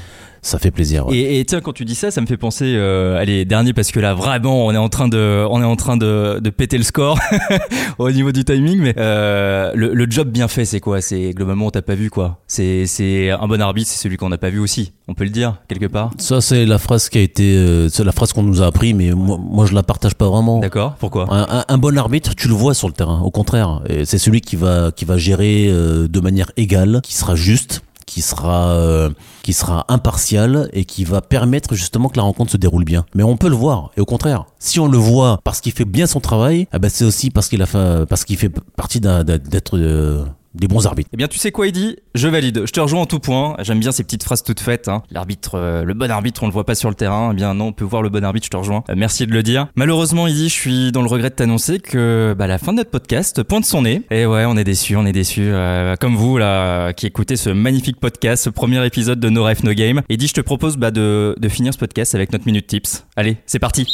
ça 0.46 0.60
fait 0.60 0.72
plaisir. 0.72 1.08
ouais. 1.08 1.18
Et, 1.18 1.40
et 1.40 1.46
tiens, 1.46 1.60
quand 1.62 1.74
tu 1.74 1.86
dis 1.86 1.96
ça, 1.96 2.12
ça 2.12 2.22
me 2.22 2.28
fait 2.28 2.38
penser, 2.38 2.74
euh, 2.76 3.18
allez, 3.20 3.46
dernier, 3.46 3.74
parce 3.74 3.92
que 3.92 4.00
là, 4.00 4.14
vraiment, 4.14 4.66
on 4.66 4.72
est 4.72 4.78
en 4.78 4.90
train 4.90 5.08
de, 5.08 5.46
on 5.50 5.62
est 5.62 5.66
en 5.66 5.76
train 5.76 5.98
de, 5.98 6.40
de 6.40 6.50
péter 6.50 6.78
le 6.78 6.84
score 6.84 7.18
au 7.98 8.12
niveau 8.12 8.32
du 8.32 8.44
timing, 8.46 8.80
mais 8.80 8.94
euh, 8.98 9.72
le, 9.76 9.94
le 9.94 10.06
job 10.10 10.30
bien 10.30 10.48
fait, 10.48 10.66
c'est 10.66 10.80
quoi? 10.80 11.02
C'est 11.02 11.32
globalement, 11.32 11.68
on 11.68 11.72
t'a 11.72 11.82
pas 11.82 11.96
vu, 11.96 12.10
quoi. 12.10 12.40
C'est, 12.48 12.86
c'est 12.86 13.32
un 13.32 13.48
bon 13.48 13.60
arbitre, 13.62 13.90
c'est 13.90 14.02
celui 14.02 14.18
qu'on 14.18 14.30
n'a 14.30 14.38
pas 14.38 14.50
vu 14.50 14.60
aussi. 14.60 14.94
On 15.08 15.14
peut 15.14 15.24
le 15.24 15.30
dire 15.30 15.58
quelque 15.68 15.86
part. 15.88 16.12
Ça, 16.18 16.42
c'est 16.42 16.66
la 16.66 16.78
phrase 16.78 17.10
qui 17.10 17.18
a 17.18 17.22
été, 17.22 17.56
euh, 17.58 17.90
c'est 17.90 18.04
la 18.04 18.12
phrase 18.12 18.34
qu'on 18.34 18.44
nous 18.44 18.62
a 18.62 18.68
appris, 18.68 18.94
mais 18.94 19.12
moi, 19.12 19.38
moi, 19.42 19.66
je 19.66 19.74
la 19.74 19.84
partage 19.84 20.16
pas 20.16 20.28
vraiment. 20.30 20.60
D'accord 20.60 20.96
Pourquoi? 21.00 21.28
Un, 21.34 21.60
un- 21.60 21.66
un 21.68 21.78
bon 21.78 21.98
arbitre, 21.98 22.36
tu 22.36 22.48
le 22.48 22.54
vois 22.54 22.74
sur 22.74 22.88
le 22.88 22.94
terrain. 22.94 23.22
Au 23.22 23.32
contraire, 23.32 23.82
c'est 24.06 24.18
celui 24.18 24.42
qui 24.42 24.56
va 24.56 24.92
qui 24.96 25.06
va 25.06 25.18
gérer 25.18 25.68
euh, 25.70 26.08
de 26.08 26.20
manière 26.20 26.52
égale, 26.58 27.00
qui 27.04 27.14
sera 27.16 27.36
juste, 27.36 27.82
qui 28.06 28.22
sera 28.22 28.70
euh, 28.70 29.10
qui 29.44 29.54
sera 29.54 29.86
impartial 29.90 30.70
et 30.74 30.86
qui 30.86 31.04
va 31.04 31.22
permettre 31.22 31.76
justement 31.76 32.10
que 32.10 32.18
la 32.18 32.24
rencontre 32.24 32.52
se 32.52 32.58
déroule 32.58 32.84
bien. 32.84 33.06
Mais 33.16 33.24
on 33.24 33.38
peut 33.38 33.50
le 33.50 33.56
voir. 33.56 33.92
Et 33.98 34.02
au 34.02 34.06
contraire, 34.06 34.46
si 34.60 34.80
on 34.80 34.88
le 34.88 34.98
voit 34.98 35.40
parce 35.44 35.62
qu'il 35.62 35.72
fait 35.72 35.86
bien 35.86 36.08
son 36.08 36.20
travail, 36.20 36.68
ah 36.72 36.80
ben 36.80 36.90
c'est 36.90 37.06
aussi 37.06 37.30
parce 37.32 37.50
qu'il 37.50 37.62
a 37.62 37.66
fait 37.66 38.06
parce 38.08 38.24
qu'il 38.24 38.38
fait 38.38 38.52
partie 38.76 39.00
d'être 39.00 39.78
euh, 39.78 40.26
des 40.56 40.68
bons 40.68 40.88
arbitres. 40.88 41.10
Eh 41.14 41.18
bien, 41.18 41.28
tu 41.28 41.38
sais 41.38 41.52
quoi, 41.52 41.68
Eddy? 41.68 41.98
Je 42.16 42.28
valide. 42.28 42.64
Je 42.66 42.72
te 42.72 42.80
rejoins 42.80 43.02
en 43.02 43.06
tout 43.06 43.20
point. 43.20 43.56
J'aime 43.60 43.80
bien 43.80 43.92
ces 43.92 44.04
petites 44.04 44.24
phrases 44.24 44.44
toutes 44.44 44.60
faites. 44.60 44.88
hein. 44.88 45.04
L'arbitre, 45.12 45.52
euh, 45.56 45.84
le 45.84 45.94
bon 45.94 46.10
arbitre, 46.10 46.44
on 46.44 46.48
le 46.48 46.54
voit 46.54 46.66
pas 46.66 46.76
sur 46.76 46.90
le 46.90 46.96
terrain. 46.96 47.30
Eh 47.32 47.36
bien, 47.36 47.54
non, 47.54 47.68
on 47.68 47.72
peut 47.74 47.86
voir 47.86 48.02
le 48.02 48.10
bon 48.10 48.24
arbitre. 48.24 48.46
Je 48.46 48.50
te 48.52 48.58
rejoins. 48.58 48.84
Euh, 48.90 48.94
merci 48.96 49.28
de 49.28 49.32
le 49.34 49.44
dire. 49.44 49.68
Malheureusement, 49.76 50.28
Eddy, 50.28 50.50
je 50.50 50.54
suis 50.54 50.92
dans 50.92 51.02
le 51.02 51.08
regret 51.08 51.30
de 51.30 51.36
t'annoncer 51.36 51.80
que 51.80 52.36
bah, 52.38 52.48
la 52.48 52.58
fin 52.58 52.72
de 52.72 52.78
notre 52.78 52.92
podcast 52.92 53.44
pointe 53.44 53.66
son 53.66 53.82
nez. 53.84 54.02
Et 54.12 54.26
ouais, 54.26 54.46
on 54.46 54.58
est 54.58 54.64
déçus, 54.64 54.96
on 54.96 55.06
est 55.06 55.12
déçus. 55.12 55.42
Euh, 55.44 55.96
comme 56.00 56.16
vous 56.16 56.38
là, 56.38 56.94
qui 56.94 57.06
écoutez 57.06 57.36
ce 57.36 57.50
magnifique 57.50 58.00
podcast, 58.00 58.44
ce 58.44 58.50
premier 58.50 58.86
épisode 58.86 59.20
de 59.20 59.30
No 59.30 59.44
Ref 59.46 59.64
No 59.64 59.74
Game. 59.74 60.02
Eddy, 60.10 60.28
je 60.28 60.34
te 60.34 60.42
propose 60.42 60.78
bah, 60.78 60.92
de, 60.92 61.36
de 61.40 61.50
finir 61.50 61.74
ce 61.74 61.78
podcast 61.80 62.16
avec 62.16 62.32
notre 62.32 62.46
minute 62.46 62.68
tips. 62.68 63.06
Allez, 63.16 63.38
c'est 63.46 63.60
parti. 63.60 63.86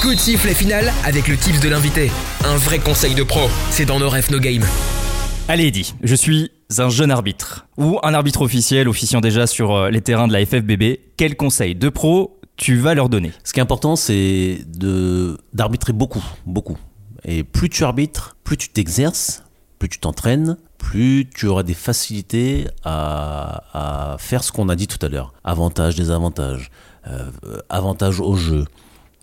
Coup 0.00 0.14
de 0.14 0.18
sifflet 0.18 0.54
final 0.54 0.92
avec 1.04 1.28
le 1.28 1.36
tips 1.36 1.60
de 1.60 1.68
l'invité. 1.68 2.10
Un 2.44 2.56
vrai 2.56 2.78
conseil 2.80 3.14
de 3.14 3.22
pro, 3.22 3.48
c'est 3.70 3.84
dans 3.84 4.00
nos 4.00 4.08
rêves, 4.08 4.30
no 4.30 4.38
game. 4.40 4.64
Allez 5.48 5.66
Eddy, 5.66 5.94
je 6.02 6.14
suis 6.14 6.50
un 6.78 6.88
jeune 6.88 7.10
arbitre 7.10 7.66
ou 7.76 7.98
un 8.02 8.14
arbitre 8.14 8.42
officiel 8.42 8.88
officiant 8.88 9.20
déjà 9.20 9.46
sur 9.46 9.72
euh, 9.74 9.90
les 9.90 10.00
terrains 10.00 10.28
de 10.28 10.32
la 10.32 10.46
FFBB. 10.46 11.00
Quel 11.16 11.36
conseil 11.36 11.74
de 11.74 11.88
pro 11.88 12.40
tu 12.56 12.76
vas 12.76 12.94
leur 12.94 13.08
donner? 13.08 13.32
Ce 13.44 13.52
qui 13.52 13.58
est 13.58 13.62
important, 13.62 13.96
c'est 13.96 14.60
d'arbitrer 15.52 15.92
beaucoup, 15.92 16.24
beaucoup. 16.46 16.78
Et 17.24 17.42
plus 17.42 17.68
tu 17.68 17.84
arbitres, 17.84 18.36
plus 18.44 18.56
tu 18.56 18.68
t'exerces, 18.68 19.42
plus 19.78 19.88
tu 19.88 19.98
t'entraînes, 19.98 20.56
plus 20.78 21.28
tu 21.34 21.46
auras 21.46 21.64
des 21.64 21.74
facilités 21.74 22.66
à, 22.84 24.12
à 24.12 24.16
faire 24.18 24.44
ce 24.44 24.52
qu'on 24.52 24.68
a 24.68 24.76
dit 24.76 24.86
tout 24.86 25.04
à 25.04 25.08
l'heure. 25.08 25.34
Avantages, 25.44 25.96
désavantages, 25.96 26.70
euh, 27.08 27.30
avantages 27.68 28.20
au 28.20 28.36
jeu, 28.36 28.64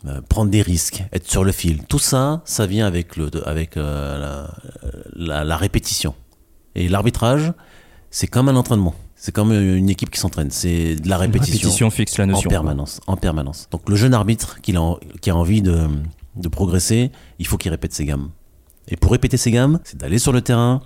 euh, 0.05 0.21
prendre 0.27 0.49
des 0.51 0.61
risques, 0.61 1.03
être 1.11 1.29
sur 1.29 1.43
le 1.43 1.51
fil. 1.51 1.83
Tout 1.85 1.99
ça, 1.99 2.41
ça 2.45 2.65
vient 2.65 2.85
avec, 2.87 3.15
le, 3.17 3.29
avec 3.47 3.77
euh, 3.77 4.17
la, 5.15 5.25
la- 5.37 5.43
la 5.43 5.57
répétition. 5.57 6.13
Et 6.75 6.87
l'arbitrage, 6.87 7.53
c'est 8.11 8.27
comme 8.27 8.49
un 8.49 8.55
entraînement. 8.55 8.95
C'est 9.15 9.33
comme 9.33 9.51
une 9.51 9.89
équipe 9.89 10.09
qui 10.09 10.19
s'entraîne. 10.19 10.49
C'est 10.49 10.95
de 10.95 11.09
la 11.09 11.17
répétition. 11.17 11.53
Répétition 11.57 11.89
fixe 11.89 12.17
la 12.17 12.23
En 12.23 12.27
notion. 12.27 12.49
permanence, 12.49 13.01
en 13.07 13.17
permanence. 13.17 13.67
Donc 13.71 13.89
le 13.89 13.95
jeune 13.97 14.13
arbitre 14.13 14.61
qui 14.61 14.75
a, 14.77 14.93
qui 15.21 15.29
a 15.29 15.35
envie 15.35 15.61
de, 15.61 15.87
de 16.37 16.47
progresser, 16.47 17.11
il 17.37 17.45
faut 17.45 17.57
qu'il 17.57 17.69
répète 17.71 17.93
ses 17.93 18.05
gammes. 18.05 18.29
Et 18.87 18.95
pour 18.95 19.11
répéter 19.11 19.35
ses 19.35 19.51
gammes, 19.51 19.79
c'est 19.83 19.97
d'aller 19.97 20.19
sur 20.19 20.31
le 20.31 20.41
terrain, 20.41 20.81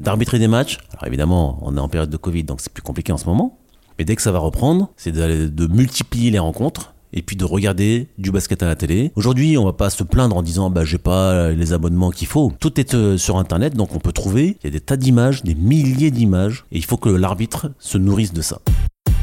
d'arbitrer 0.00 0.38
des 0.38 0.48
matchs. 0.48 0.78
Alors 0.92 1.06
évidemment, 1.06 1.58
on 1.62 1.74
est 1.76 1.80
en 1.80 1.88
période 1.88 2.10
de 2.10 2.16
Covid, 2.18 2.44
donc 2.44 2.60
c'est 2.60 2.72
plus 2.72 2.82
compliqué 2.82 3.10
en 3.12 3.16
ce 3.16 3.24
moment. 3.24 3.58
Mais 3.98 4.04
dès 4.04 4.16
que 4.16 4.22
ça 4.22 4.32
va 4.32 4.38
reprendre, 4.38 4.90
c'est 4.98 5.12
de 5.12 5.66
multiplier 5.66 6.30
les 6.30 6.38
rencontres 6.38 6.92
et 7.12 7.22
puis 7.22 7.36
de 7.36 7.44
regarder 7.44 8.08
du 8.18 8.30
basket 8.30 8.62
à 8.62 8.66
la 8.66 8.76
télé. 8.76 9.12
Aujourd'hui, 9.16 9.56
on 9.58 9.64
va 9.64 9.72
pas 9.72 9.90
se 9.90 10.02
plaindre 10.02 10.36
en 10.36 10.42
disant 10.42 10.70
bah 10.70 10.84
j'ai 10.84 10.98
pas 10.98 11.50
les 11.50 11.72
abonnements 11.72 12.10
qu'il 12.10 12.26
faut. 12.26 12.52
Tout 12.60 12.78
est 12.80 12.94
euh, 12.94 13.16
sur 13.16 13.36
internet, 13.36 13.74
donc 13.76 13.94
on 13.94 13.98
peut 13.98 14.12
trouver. 14.12 14.56
Il 14.62 14.64
y 14.64 14.68
a 14.68 14.70
des 14.70 14.80
tas 14.80 14.96
d'images, 14.96 15.42
des 15.42 15.54
milliers 15.54 16.10
d'images, 16.10 16.64
et 16.72 16.78
il 16.78 16.84
faut 16.84 16.96
que 16.96 17.08
l'arbitre 17.08 17.70
se 17.78 17.98
nourrisse 17.98 18.32
de 18.32 18.42
ça. 18.42 18.60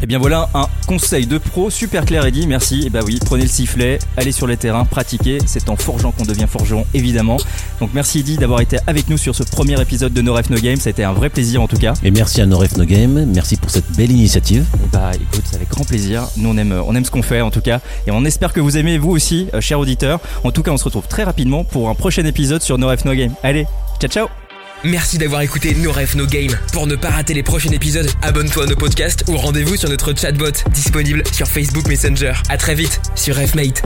Et 0.01 0.05
bien 0.05 0.19
voilà 0.19 0.49
un 0.53 0.67
conseil 0.87 1.27
de 1.27 1.37
pro 1.37 1.69
super 1.69 2.05
clair 2.05 2.25
Eddy, 2.25 2.47
merci. 2.47 2.83
Et 2.85 2.89
bah 2.89 3.01
oui, 3.05 3.19
prenez 3.23 3.43
le 3.43 3.49
sifflet, 3.49 3.99
allez 4.17 4.31
sur 4.31 4.47
les 4.47 4.57
terrains, 4.57 4.85
pratiquez. 4.85 5.39
C'est 5.45 5.69
en 5.69 5.75
forgeant 5.75 6.11
qu'on 6.11 6.25
devient 6.25 6.45
forgeron 6.47 6.85
évidemment. 6.93 7.37
Donc 7.79 7.91
merci 7.93 8.19
Eddy 8.19 8.37
d'avoir 8.37 8.61
été 8.61 8.77
avec 8.87 9.09
nous 9.09 9.17
sur 9.17 9.35
ce 9.35 9.43
premier 9.43 9.79
épisode 9.81 10.13
de 10.13 10.21
No 10.21 10.33
Ref 10.33 10.49
No 10.49 10.57
Game. 10.57 10.77
Ça 10.77 10.89
a 10.89 10.91
été 10.91 11.03
un 11.03 11.13
vrai 11.13 11.29
plaisir 11.29 11.61
en 11.61 11.67
tout 11.67 11.77
cas. 11.77 11.93
Et 12.03 12.11
merci 12.11 12.41
à 12.41 12.45
No 12.45 12.57
Ref 12.57 12.77
No 12.77 12.85
Game, 12.85 13.25
merci 13.25 13.57
pour 13.57 13.69
cette 13.69 13.91
belle 13.95 14.11
initiative. 14.11 14.65
Et 14.83 14.87
bah 14.91 15.11
écoute, 15.13 15.43
c'est 15.45 15.55
avec 15.55 15.69
grand 15.69 15.85
plaisir. 15.85 16.27
Nous 16.37 16.49
on 16.49 16.57
aime, 16.57 16.81
on 16.85 16.95
aime 16.95 17.05
ce 17.05 17.11
qu'on 17.11 17.23
fait 17.23 17.41
en 17.41 17.51
tout 17.51 17.61
cas. 17.61 17.81
Et 18.07 18.11
on 18.11 18.23
espère 18.25 18.53
que 18.53 18.59
vous 18.59 18.77
aimez 18.77 18.97
vous 18.97 19.11
aussi, 19.11 19.47
euh, 19.53 19.61
chers 19.61 19.79
auditeurs. 19.79 20.19
En 20.43 20.51
tout 20.51 20.63
cas, 20.63 20.71
on 20.71 20.77
se 20.77 20.85
retrouve 20.85 21.07
très 21.07 21.23
rapidement 21.23 21.63
pour 21.63 21.89
un 21.89 21.95
prochain 21.95 22.25
épisode 22.25 22.61
sur 22.61 22.77
No 22.77 22.87
Ref 22.87 23.05
No 23.05 23.13
Game. 23.13 23.33
Allez, 23.43 23.65
ciao 23.99 24.09
ciao 24.09 24.38
Merci 24.83 25.17
d'avoir 25.17 25.41
écouté 25.41 25.75
No 25.75 25.91
Ref 25.91 26.15
No 26.15 26.25
Game. 26.25 26.57
Pour 26.71 26.87
ne 26.87 26.95
pas 26.95 27.09
rater 27.09 27.33
les 27.33 27.43
prochains 27.43 27.71
épisodes, 27.71 28.09
abonne-toi 28.21 28.63
à 28.63 28.65
nos 28.65 28.77
podcasts 28.77 29.25
ou 29.27 29.35
rendez-vous 29.35 29.75
sur 29.75 29.89
notre 29.89 30.17
chatbot 30.17 30.51
disponible 30.71 31.23
sur 31.33 31.47
Facebook 31.47 31.87
Messenger. 31.87 32.33
À 32.47 32.57
très 32.57 32.75
vite 32.75 33.01
sur 33.13 33.35
Refmate. 33.35 33.81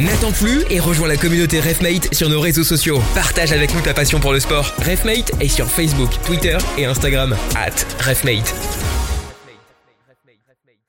N'attends 0.00 0.32
plus 0.32 0.64
et 0.70 0.80
rejoins 0.80 1.06
la 1.06 1.16
communauté 1.16 1.60
Refmate 1.60 2.12
sur 2.12 2.28
nos 2.28 2.40
réseaux 2.40 2.64
sociaux. 2.64 3.00
Partage 3.14 3.52
avec 3.52 3.72
nous 3.72 3.82
ta 3.82 3.94
passion 3.94 4.18
pour 4.18 4.32
le 4.32 4.40
sport. 4.40 4.74
Refmate 4.78 5.30
est 5.40 5.48
sur 5.48 5.70
Facebook, 5.70 6.10
Twitter 6.26 6.58
et 6.76 6.86
Instagram. 6.86 7.36
At 7.54 7.86
Refmate. 8.04 8.54